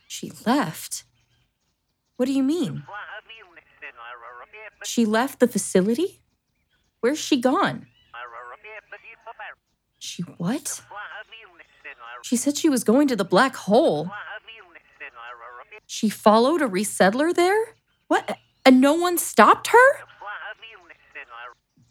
She 0.09 0.33
left. 0.47 1.05
What 2.17 2.25
do 2.25 2.33
you 2.33 2.43
mean? 2.43 2.85
She 4.83 5.05
left 5.05 5.41
the 5.41 5.47
facility? 5.47 6.23
Where's 7.01 7.19
she 7.19 7.39
gone? 7.39 7.87
She 10.05 10.23
what? 10.23 10.83
She 12.23 12.37
said 12.37 12.59
she 12.59 12.69
was 12.69 12.85
going 12.85 13.09
to 13.09 13.17
the 13.17 13.25
black 13.25 13.57
hole. 13.57 14.11
She 15.87 16.11
followed 16.11 16.61
a 16.61 16.69
resettler 16.69 17.35
there? 17.35 17.75
What? 18.09 18.37
And 18.67 18.83
no 18.83 18.93
one 18.93 19.17
stopped 19.17 19.69
her? 19.69 19.89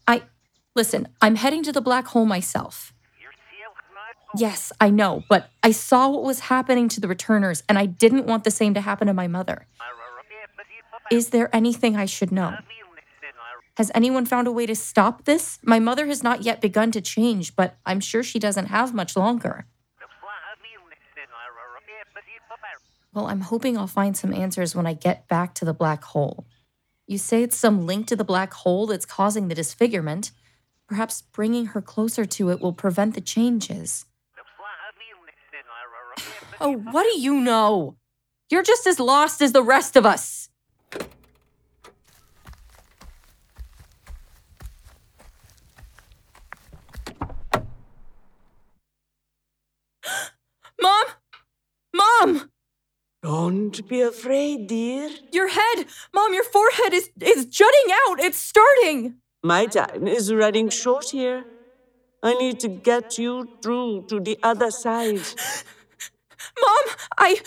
I. 0.07 0.21
Listen, 0.75 1.07
I'm 1.23 1.35
heading 1.35 1.63
to 1.63 1.71
the 1.71 1.81
black 1.81 2.05
hole 2.05 2.25
myself. 2.25 2.93
Yes, 4.35 4.71
I 4.79 4.91
know, 4.91 5.23
but 5.27 5.49
I 5.63 5.71
saw 5.71 6.09
what 6.09 6.23
was 6.23 6.39
happening 6.41 6.89
to 6.89 6.99
the 6.99 7.07
returners, 7.07 7.63
and 7.67 7.79
I 7.79 7.87
didn't 7.87 8.25
want 8.25 8.43
the 8.43 8.51
same 8.51 8.75
to 8.75 8.81
happen 8.81 9.07
to 9.07 9.13
my 9.13 9.27
mother. 9.27 9.65
Is 11.11 11.29
there 11.29 11.55
anything 11.55 11.95
I 11.95 12.05
should 12.05 12.31
know? 12.31 12.57
Has 13.77 13.91
anyone 13.95 14.25
found 14.25 14.47
a 14.47 14.51
way 14.51 14.65
to 14.67 14.75
stop 14.75 15.25
this? 15.25 15.57
My 15.63 15.79
mother 15.79 16.05
has 16.05 16.21
not 16.21 16.43
yet 16.43 16.61
begun 16.61 16.91
to 16.91 17.01
change, 17.01 17.55
but 17.55 17.77
I'm 17.85 17.99
sure 17.99 18.21
she 18.21 18.37
doesn't 18.37 18.67
have 18.67 18.93
much 18.93 19.17
longer. 19.17 19.65
Well, 23.13 23.27
I'm 23.27 23.41
hoping 23.41 23.77
I'll 23.77 23.87
find 23.87 24.17
some 24.17 24.33
answers 24.33 24.75
when 24.75 24.87
I 24.87 24.93
get 24.93 25.27
back 25.27 25.53
to 25.55 25.65
the 25.65 25.73
black 25.73 26.03
hole. 26.03 26.45
You 27.07 27.17
say 27.17 27.43
it's 27.43 27.57
some 27.57 27.85
link 27.85 28.07
to 28.07 28.15
the 28.15 28.23
black 28.23 28.53
hole 28.53 28.87
that's 28.87 29.05
causing 29.05 29.47
the 29.47 29.55
disfigurement. 29.55 30.31
Perhaps 30.87 31.21
bringing 31.21 31.67
her 31.67 31.81
closer 31.81 32.25
to 32.25 32.49
it 32.49 32.59
will 32.59 32.73
prevent 32.73 33.13
the 33.15 33.21
changes. 33.21 34.05
Oh, 36.61 36.77
what 36.77 37.03
do 37.03 37.19
you 37.19 37.41
know? 37.41 37.97
You're 38.49 38.63
just 38.63 38.87
as 38.87 38.97
lost 38.97 39.41
as 39.41 39.51
the 39.51 39.63
rest 39.63 39.97
of 39.97 40.05
us. 40.05 40.47
Mom! 50.81 51.05
Mom! 52.25 52.49
Don't 53.21 53.87
be 53.89 54.01
afraid, 54.01 54.67
dear. 54.67 55.09
Your 55.33 55.49
head! 55.49 55.85
Mom, 56.13 56.33
your 56.33 56.45
forehead 56.45 56.93
is, 56.93 57.09
is 57.19 57.45
jutting 57.45 57.91
out! 57.91 58.19
It's 58.21 58.37
starting! 58.37 59.15
My 59.43 59.65
time 59.65 60.07
is 60.07 60.33
running 60.33 60.69
short 60.69 61.09
here. 61.09 61.43
I 62.21 62.33
need 62.35 62.61
to 62.61 62.69
get 62.69 63.17
you 63.17 63.47
through 63.61 64.05
to 64.07 64.21
the 64.21 64.37
other 64.41 64.71
side. 64.71 65.19
Mom, 66.61 66.85
I. 67.17 67.41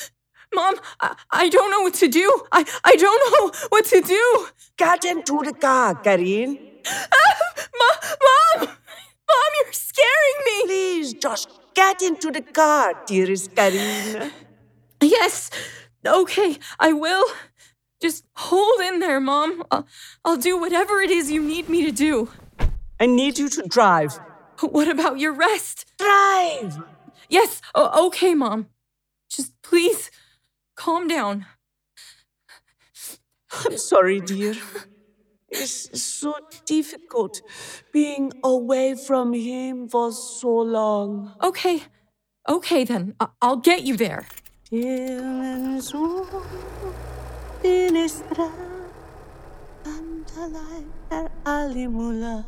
Mom, 0.54 0.74
I, 1.00 1.16
I 1.30 1.48
don't 1.48 1.70
know 1.70 1.80
what 1.80 1.94
to 1.94 2.08
do. 2.08 2.28
I, 2.52 2.64
I 2.84 2.96
don't 2.96 3.22
know 3.32 3.68
what 3.70 3.86
to 3.86 4.00
do. 4.02 4.46
Get 4.76 5.04
into 5.06 5.42
the 5.42 5.54
car, 5.54 5.94
Carine. 5.94 6.52
Mom, 7.80 7.96
Mom! 8.26 8.68
Mom, 8.68 9.50
you're 9.58 9.72
scaring 9.72 10.38
me! 10.44 10.62
Please 10.64 11.14
just 11.14 11.48
get 11.74 12.02
into 12.02 12.30
the 12.30 12.42
car, 12.42 12.94
dearest 13.06 13.56
Carine. 13.56 14.32
Yes, 15.00 15.50
okay, 16.06 16.58
I 16.78 16.92
will. 16.92 17.24
Just 18.00 18.24
hold 18.36 18.80
in 18.80 19.00
there, 19.00 19.20
Mom. 19.20 19.62
I'll, 19.70 19.86
I'll 20.24 20.36
do 20.36 20.58
whatever 20.58 21.00
it 21.00 21.10
is 21.10 21.30
you 21.30 21.42
need 21.42 21.68
me 21.68 21.84
to 21.86 21.92
do. 21.92 22.30
I 23.00 23.06
need 23.06 23.38
you 23.38 23.48
to 23.50 23.62
drive. 23.62 24.18
What 24.60 24.88
about 24.88 25.18
your 25.18 25.32
rest? 25.34 25.86
Drive! 25.98 26.82
Yes, 27.28 27.60
o- 27.74 28.06
okay, 28.06 28.34
Mom. 28.34 28.68
Just 29.28 29.52
please 29.62 30.10
calm 30.76 31.08
down. 31.08 31.46
I'm 33.64 33.76
sorry, 33.78 34.20
dear. 34.20 34.54
It's 35.48 36.02
so 36.02 36.34
difficult 36.66 37.40
being 37.92 38.32
away 38.44 38.94
from 38.94 39.32
him 39.32 39.88
for 39.88 40.12
so 40.12 40.48
long. 40.48 41.34
Okay, 41.42 41.82
okay 42.48 42.84
then. 42.84 43.14
I- 43.20 43.28
I'll 43.40 43.56
get 43.56 43.82
you 43.82 43.96
there. 43.96 44.26
Er 44.72 44.80
alimulay 51.46 52.42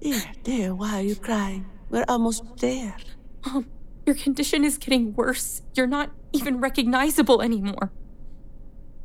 Dear, 0.00 0.22
dear, 0.42 0.74
why 0.74 0.94
are 0.96 1.02
you 1.02 1.14
crying? 1.14 1.66
We're 1.90 2.06
almost 2.08 2.42
there. 2.56 2.96
Mom, 3.44 3.66
your 4.06 4.14
condition 4.16 4.64
is 4.64 4.78
getting 4.78 5.12
worse. 5.12 5.60
You're 5.74 5.86
not 5.86 6.10
even 6.32 6.58
recognizable 6.58 7.42
anymore. 7.42 7.92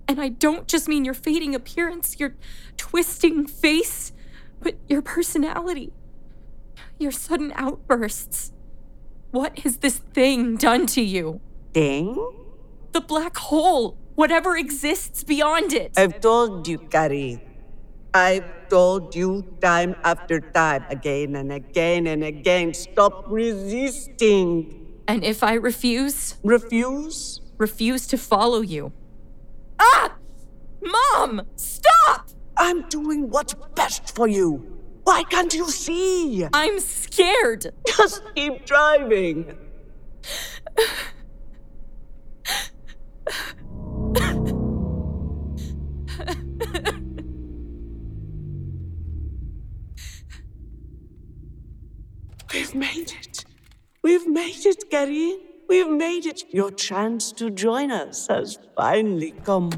And 0.07 0.21
I 0.21 0.29
don't 0.29 0.67
just 0.67 0.87
mean 0.87 1.03
your 1.03 1.13
fading 1.13 1.53
appearance, 1.53 2.19
your 2.19 2.35
twisting 2.77 3.45
face, 3.45 4.13
but 4.61 4.75
your 4.87 5.01
personality, 5.01 5.91
your 6.97 7.11
sudden 7.11 7.51
outbursts. 7.55 8.53
What 9.31 9.59
has 9.59 9.77
this 9.77 9.97
thing 9.97 10.55
done 10.55 10.87
to 10.87 11.01
you? 11.01 11.41
Thing? 11.73 12.15
The 12.93 13.01
black 13.01 13.37
hole, 13.37 13.97
whatever 14.15 14.55
exists 14.55 15.23
beyond 15.23 15.73
it. 15.73 15.91
I've 15.97 16.21
told 16.21 16.67
you, 16.67 16.79
Carine. 16.79 17.41
I've 18.13 18.69
told 18.69 19.13
you 19.13 19.45
time 19.61 19.95
after 20.03 20.39
time, 20.39 20.85
again 20.89 21.35
and 21.35 21.51
again 21.51 22.07
and 22.07 22.23
again. 22.23 22.73
Stop 22.73 23.25
resisting. 23.27 24.87
And 25.07 25.23
if 25.23 25.43
I 25.43 25.53
refuse, 25.53 26.37
Refuse? 26.43 27.41
refuse 27.57 28.07
to 28.07 28.17
follow 28.17 28.61
you. 28.61 28.91
Ah! 29.79 30.15
Mom! 30.81 31.41
Stop! 31.55 32.29
I'm 32.57 32.87
doing 32.89 33.29
what's 33.29 33.53
best 33.75 34.15
for 34.15 34.27
you. 34.27 34.77
Why 35.03 35.23
can't 35.23 35.53
you 35.53 35.69
see? 35.69 36.45
I'm 36.53 36.79
scared. 36.79 37.67
Just 37.87 38.23
keep 38.35 38.65
driving. 38.65 39.55
We've 52.53 52.75
made 52.75 53.11
it. 53.11 53.45
We've 54.01 54.27
made 54.27 54.65
it, 54.65 54.89
Carine. 54.89 55.46
We've 55.67 55.89
made 55.89 56.25
it. 56.25 56.43
Your 56.53 56.71
chance 56.71 57.31
to 57.33 57.49
join 57.49 57.91
us 57.91 58.27
has 58.27 58.57
finally 58.75 59.33
come. 59.43 59.71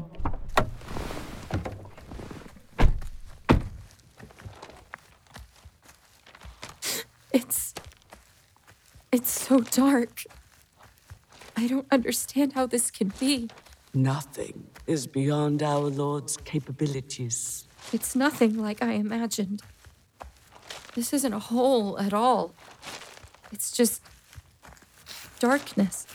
It's. 7.32 7.74
It's 9.10 9.30
so 9.30 9.60
dark. 9.60 10.22
I 11.56 11.66
don't 11.66 11.86
understand 11.90 12.52
how 12.52 12.66
this 12.66 12.90
can 12.92 13.12
be. 13.18 13.50
Nothing 13.92 14.68
is 14.86 15.08
beyond 15.08 15.62
our 15.62 15.88
Lord's 15.90 16.36
capabilities. 16.36 17.66
It's 17.92 18.14
nothing 18.14 18.56
like 18.56 18.80
I 18.82 18.92
imagined. 18.92 19.62
This 20.94 21.12
isn't 21.12 21.32
a 21.32 21.40
hole 21.40 21.98
at 21.98 22.14
all. 22.14 22.54
It's 23.50 23.72
just. 23.72 24.02
Darkness. 25.40 26.06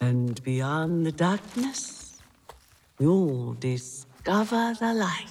And 0.00 0.42
beyond 0.42 1.06
the 1.06 1.12
darkness, 1.12 2.18
you'll 2.98 3.54
discover 3.54 4.74
the 4.80 4.92
light. 4.92 5.28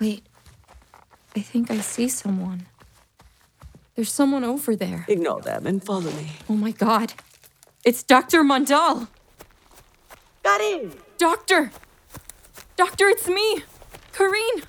Wait. 0.00 0.22
I 1.36 1.40
think 1.40 1.70
I 1.70 1.80
see 1.80 2.08
someone. 2.08 2.64
There's 3.94 4.10
someone 4.10 4.44
over 4.44 4.74
there. 4.74 5.04
Ignore 5.08 5.42
them 5.42 5.66
and 5.66 5.84
follow 5.84 6.10
me. 6.10 6.32
Oh 6.48 6.56
my 6.56 6.70
god. 6.70 7.12
It's 7.84 8.02
Dr. 8.02 8.42
Mandal. 8.42 9.08
Got 10.42 10.62
in. 10.62 10.94
Doctor! 11.18 11.72
Doctor, 12.76 13.08
it's 13.08 13.28
me! 13.28 13.62
Carine! 14.12 14.62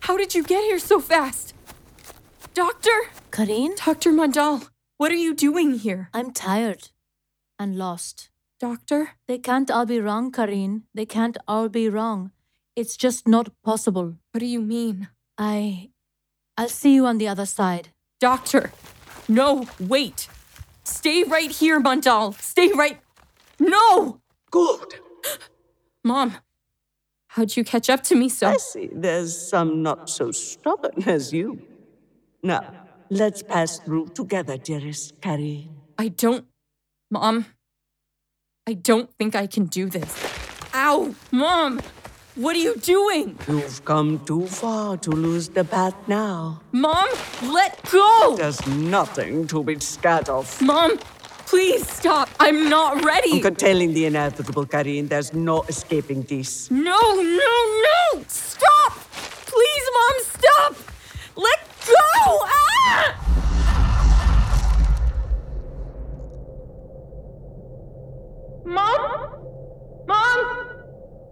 How 0.00 0.16
did 0.16 0.34
you 0.34 0.42
get 0.42 0.64
here 0.64 0.78
so 0.78 1.00
fast? 1.00 1.52
Doctor! 2.54 3.10
Carine, 3.30 3.74
Dr. 3.76 4.10
Mandal, 4.10 4.70
what 4.96 5.12
are 5.12 5.22
you 5.26 5.34
doing 5.34 5.74
here? 5.74 6.08
I'm 6.14 6.32
tired 6.32 6.88
and 7.58 7.76
lost. 7.76 8.30
Doctor? 8.58 9.10
They 9.28 9.38
can't 9.38 9.70
all 9.70 9.86
be 9.86 10.00
wrong, 10.00 10.32
Carine. 10.32 10.84
They 10.94 11.06
can't 11.06 11.36
all 11.46 11.68
be 11.68 11.88
wrong. 11.88 12.32
It's 12.74 12.96
just 12.96 13.26
not 13.28 13.48
possible. 13.62 14.16
What 14.32 14.40
do 14.40 14.46
you 14.46 14.60
mean? 14.60 15.08
I. 15.38 15.90
I'll 16.56 16.68
see 16.68 16.94
you 16.94 17.06
on 17.06 17.18
the 17.18 17.28
other 17.28 17.46
side. 17.46 17.88
Doctor! 18.20 18.72
No, 19.28 19.66
wait! 19.78 20.28
Stay 20.84 21.24
right 21.24 21.50
here, 21.50 21.80
Mandal! 21.80 22.34
Stay 22.40 22.72
right. 22.72 23.00
No! 23.58 24.20
Good. 24.50 25.00
Mom, 26.04 26.36
how'd 27.28 27.56
you 27.56 27.64
catch 27.64 27.90
up 27.90 28.02
to 28.04 28.14
me 28.14 28.28
so? 28.28 28.48
I 28.48 28.56
see 28.56 28.88
there's 28.92 29.36
some 29.36 29.82
not 29.82 30.08
so 30.08 30.30
stubborn 30.30 31.02
as 31.06 31.32
you. 31.32 31.60
Now, 32.42 32.72
let's 33.10 33.42
pass 33.42 33.80
through 33.80 34.08
together, 34.08 34.56
dearest 34.56 35.20
Carrie. 35.20 35.68
I 35.98 36.08
don't. 36.08 36.46
Mom, 37.08 37.46
I 38.66 38.72
don't 38.72 39.14
think 39.14 39.36
I 39.36 39.46
can 39.46 39.66
do 39.66 39.88
this. 39.88 40.10
Ow! 40.74 41.14
Mom! 41.30 41.80
What 42.34 42.56
are 42.56 42.58
you 42.58 42.74
doing? 42.76 43.38
You've 43.46 43.84
come 43.84 44.18
too 44.24 44.46
far 44.48 44.96
to 44.96 45.10
lose 45.10 45.48
the 45.48 45.62
path 45.62 45.94
now. 46.08 46.60
Mom, 46.72 47.06
let 47.44 47.80
go! 47.92 48.34
There's 48.36 48.66
nothing 48.66 49.46
to 49.46 49.62
be 49.62 49.78
scared 49.78 50.28
of. 50.28 50.60
Mom, 50.60 50.98
please 51.46 51.88
stop. 51.88 52.28
I'm 52.40 52.68
not 52.68 53.04
ready. 53.04 53.34
I'm 53.34 53.40
curtailing 53.40 53.94
the 53.94 54.06
inevitable, 54.06 54.66
Carine. 54.66 55.06
There's 55.06 55.32
no 55.32 55.62
escaping 55.62 56.22
this. 56.22 56.68
No, 56.72 57.00
no, 57.14 57.54
no! 57.86 58.24
Stop! 58.26 58.98
Please, 59.46 59.84
Mom, 59.94 60.14
stop! 60.24 60.76
Let 61.36 61.60
go! 61.86 62.40
Ah! 62.42 63.25
Mom? 68.66 69.00
Mom! 70.08 70.38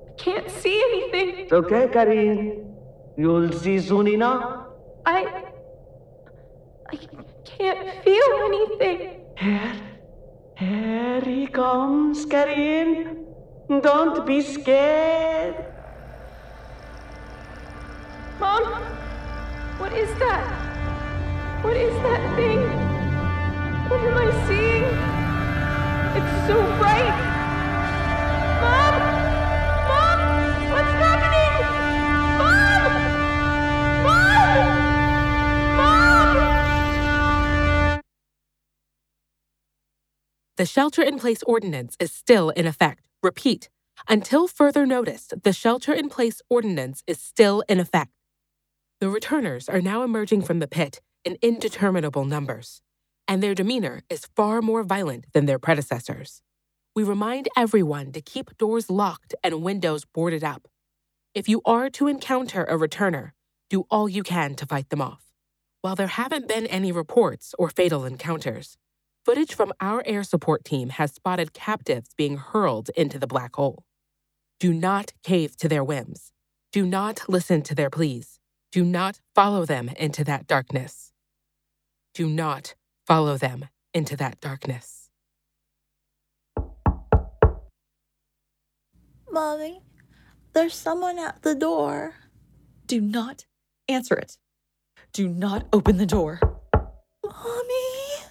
I 0.09 0.13
can't 0.17 0.49
see 0.49 0.81
anything. 0.81 1.41
It's 1.41 1.53
okay, 1.53 1.89
Carine. 1.89 2.77
You'll 3.17 3.51
see 3.51 3.81
soon 3.81 4.07
enough. 4.07 4.69
I. 5.05 5.43
I 6.93 6.97
can't 7.45 8.05
feel 8.05 8.31
anything. 8.47 9.21
Here. 9.37 9.73
Here 10.57 11.21
he 11.23 11.49
comes, 11.49 12.25
Carine. 12.25 13.27
Don't 13.69 14.25
be 14.25 14.41
scared. 14.41 15.57
Mom? 18.39 18.63
What 19.79 19.93
is 19.93 20.11
that? 20.21 21.65
What 21.65 21.77
is 21.77 21.95
that 22.03 22.37
thing? 22.37 22.61
What 23.89 24.01
am 24.01 24.19
I 24.19 24.47
seeing? 24.47 25.14
It's 26.17 26.47
so 26.47 26.55
bright. 26.79 27.17
Mom? 28.63 28.95
Mom? 29.89 30.19
What's 30.71 30.93
happening? 31.03 31.55
Mom? 32.39 32.93
Mom? 34.07 34.67
Mom? 35.77 36.37
The 40.57 40.67
shelter 40.67 41.03
in 41.03 41.19
place 41.19 41.43
ordinance 41.43 41.97
is 41.99 42.13
still 42.13 42.51
in 42.51 42.65
effect. 42.67 43.09
Repeat, 43.23 43.69
until 44.09 44.47
further 44.47 44.87
notice, 44.87 45.33
the 45.43 45.53
shelter 45.53 45.93
in 45.93 46.09
place 46.09 46.41
ordinance 46.49 47.03
is 47.09 47.19
still 47.21 47.65
in 47.69 47.81
effect. 47.81 48.13
The 49.01 49.09
returners 49.11 49.69
are 49.69 49.81
now 49.81 50.05
emerging 50.05 50.43
from 50.43 50.61
the 50.61 50.69
pit 50.69 51.01
in 51.25 51.37
indeterminable 51.43 52.25
numbers, 52.25 52.83
and 53.27 53.43
their 53.43 53.55
demeanor 53.55 54.03
is 54.11 54.29
far 54.37 54.63
more 54.63 54.83
violent 54.83 55.27
than 55.33 55.47
their 55.47 55.59
predecessors. 55.59 56.43
We 56.95 57.03
remind 57.03 57.49
everyone 57.57 58.13
to 58.13 58.21
keep 58.21 58.57
doors 58.57 58.89
locked 58.89 59.35
and 59.43 59.63
windows 59.63 60.05
boarded 60.05 60.45
up. 60.45 60.69
If 61.35 61.49
you 61.49 61.61
are 61.65 61.91
to 61.91 62.07
encounter 62.07 62.65
a 62.65 62.79
returner, 62.79 63.31
do 63.69 63.85
all 63.91 64.09
you 64.09 64.23
can 64.23 64.55
to 64.55 64.67
fight 64.67 64.91
them 64.91 65.03
off. 65.03 65.25
While 65.81 65.97
there 65.97 66.07
haven't 66.07 66.49
been 66.49 66.67
any 66.67 66.93
reports 66.93 67.55
or 67.59 67.69
fatal 67.69 68.05
encounters, 68.05 68.77
footage 69.25 69.55
from 69.55 69.73
our 69.81 70.03
air 70.07 70.23
support 70.23 70.65
team 70.65 70.91
has 70.91 71.13
spotted 71.13 71.53
captives 71.53 72.11
being 72.17 72.37
hurled 72.37 72.91
into 72.97 73.19
the 73.19 73.27
black 73.27 73.57
hole. 73.57 73.85
Do 74.61 74.73
not 74.73 75.13
cave 75.23 75.57
to 75.59 75.69
their 75.69 75.83
whims. 75.83 76.33
Do 76.73 76.87
not 76.87 77.29
listen 77.29 77.63
to 77.63 77.75
their 77.75 77.91
pleas. 77.91 78.39
Do 78.71 78.85
not 78.85 79.21
follow 79.35 79.65
them 79.65 79.89
into 79.89 80.25
that 80.25 80.47
darkness. 80.47 81.13
Do 82.15 82.29
not 82.29 82.75
follow 83.07 83.37
them 83.37 83.67
into 83.93 84.17
that 84.17 84.41
darkness. 84.41 85.09
Mommy, 89.31 89.83
there's 90.53 90.75
someone 90.75 91.19
at 91.19 91.43
the 91.43 91.55
door. 91.55 92.15
Do 92.87 93.01
not 93.01 93.47
answer 93.89 94.15
it. 94.15 94.37
Do 95.13 95.29
not 95.29 95.67
open 95.73 95.97
the 95.97 96.07
door. 96.07 96.41
Mommy? 97.25 98.25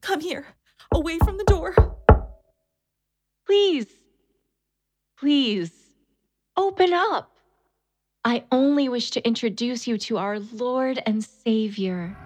Come 0.00 0.20
here, 0.20 0.46
away 0.92 1.18
from 1.18 1.36
the 1.36 1.44
door. 1.44 1.74
Please. 3.46 3.86
Please. 5.18 5.72
Open 6.56 6.92
up. 6.92 7.30
I 8.24 8.44
only 8.52 8.88
wish 8.88 9.10
to 9.12 9.26
introduce 9.26 9.86
you 9.86 9.98
to 9.98 10.18
our 10.18 10.38
Lord 10.38 11.02
and 11.06 11.22
Savior. 11.24 12.16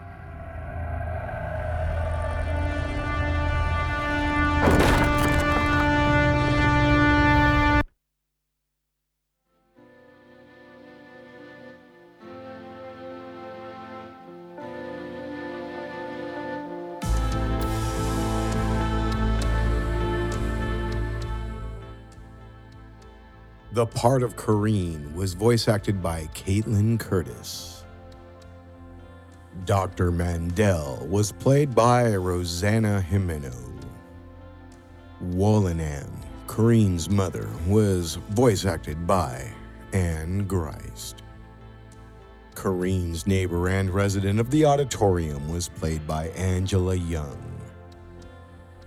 The 23.77 23.85
part 23.85 24.23
of 24.23 24.37
Carine 24.37 25.15
was 25.15 25.35
voice 25.35 25.69
acted 25.69 26.03
by 26.03 26.31
Katelin 26.33 26.99
Curtis. 26.99 27.85
Dr. 29.67 30.11
Mandal 30.11 31.07
was 31.07 31.31
played 31.31 31.75
by 31.75 32.17
Rosanna 32.17 33.05
Jimeno. 33.11 33.79
Woelinam, 35.23 36.09
Carine's 36.47 37.11
mother, 37.11 37.47
was 37.67 38.15
voice 38.31 38.65
acted 38.65 39.07
by 39.07 39.53
Anne 39.93 40.49
Ghrist. 40.49 41.17
Carine's 42.55 43.27
neighbor 43.27 43.69
and 43.69 43.91
resident 43.91 44.41
of 44.41 44.51
the 44.51 44.65
auditorium 44.65 45.51
was 45.51 45.69
played 45.69 46.07
by 46.07 46.29
Angela 46.29 46.95
Young. 46.95 47.61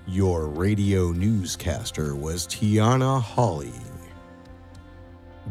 Your 0.08 0.48
radio 0.48 1.12
newscaster 1.12 2.16
was 2.16 2.48
Tianna 2.48 3.22
Holley. 3.22 3.89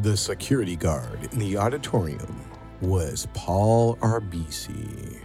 The 0.02 0.16
security 0.16 0.76
guard 0.76 1.28
in 1.32 1.40
the 1.40 1.56
auditorium 1.56 2.44
was 2.80 3.26
Paul 3.34 3.96
Arbisi. 3.96 5.18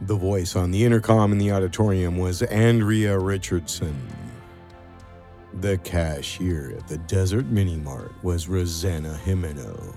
The 0.00 0.16
voice 0.16 0.56
on 0.56 0.72
the 0.72 0.82
intercom 0.82 1.30
in 1.30 1.38
the 1.38 1.52
auditorium 1.52 2.18
was 2.18 2.42
Andrea 2.42 3.16
Richardson. 3.16 3.96
The 5.60 5.78
cashier 5.78 6.74
at 6.76 6.88
the 6.88 6.98
Desert 6.98 7.46
Mini 7.46 7.76
Mart 7.76 8.12
was 8.24 8.48
Rosanna 8.48 9.16
Jimeno. 9.24 9.96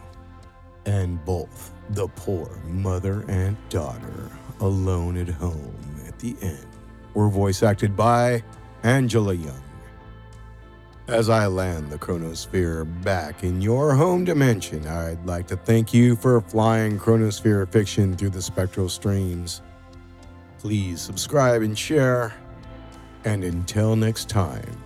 And 0.86 1.24
both 1.26 1.74
the 1.90 2.08
poor 2.10 2.56
mother 2.68 3.26
and 3.28 3.58
daughter 3.70 4.30
alone 4.60 5.18
at 5.18 5.30
home 5.30 5.76
at 6.08 6.20
the 6.20 6.36
end 6.44 6.68
were 7.16 7.30
voice 7.30 7.64
acted 7.64 7.96
by 7.96 8.44
Angela 8.84 9.34
Young. 9.34 9.67
As 11.08 11.30
I 11.30 11.48
land 11.48 11.90
the 11.90 11.98
chronosphere 11.98 12.84
back 13.02 13.42
in 13.42 13.62
your 13.62 13.96
home 13.96 14.26
dimension, 14.26 14.86
I'd 14.86 15.26
like 15.26 15.48
to 15.48 15.56
thank 15.56 15.94
you 15.94 16.18
for 16.18 16.42
flying 16.42 17.00
chronosphere 17.00 17.72
fiction 17.72 18.18
through 18.18 18.32
the 18.32 18.42
spectral 18.42 18.90
streams. 18.90 19.62
Please 20.60 21.00
subscribe 21.00 21.62
and 21.62 21.78
share. 21.80 22.34
And 23.24 23.46
until 23.46 23.96
next 23.96 24.28
time, 24.28 24.84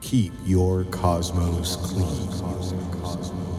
keep 0.00 0.32
your 0.46 0.84
cosmos 0.84 1.76
clean. 1.76 3.51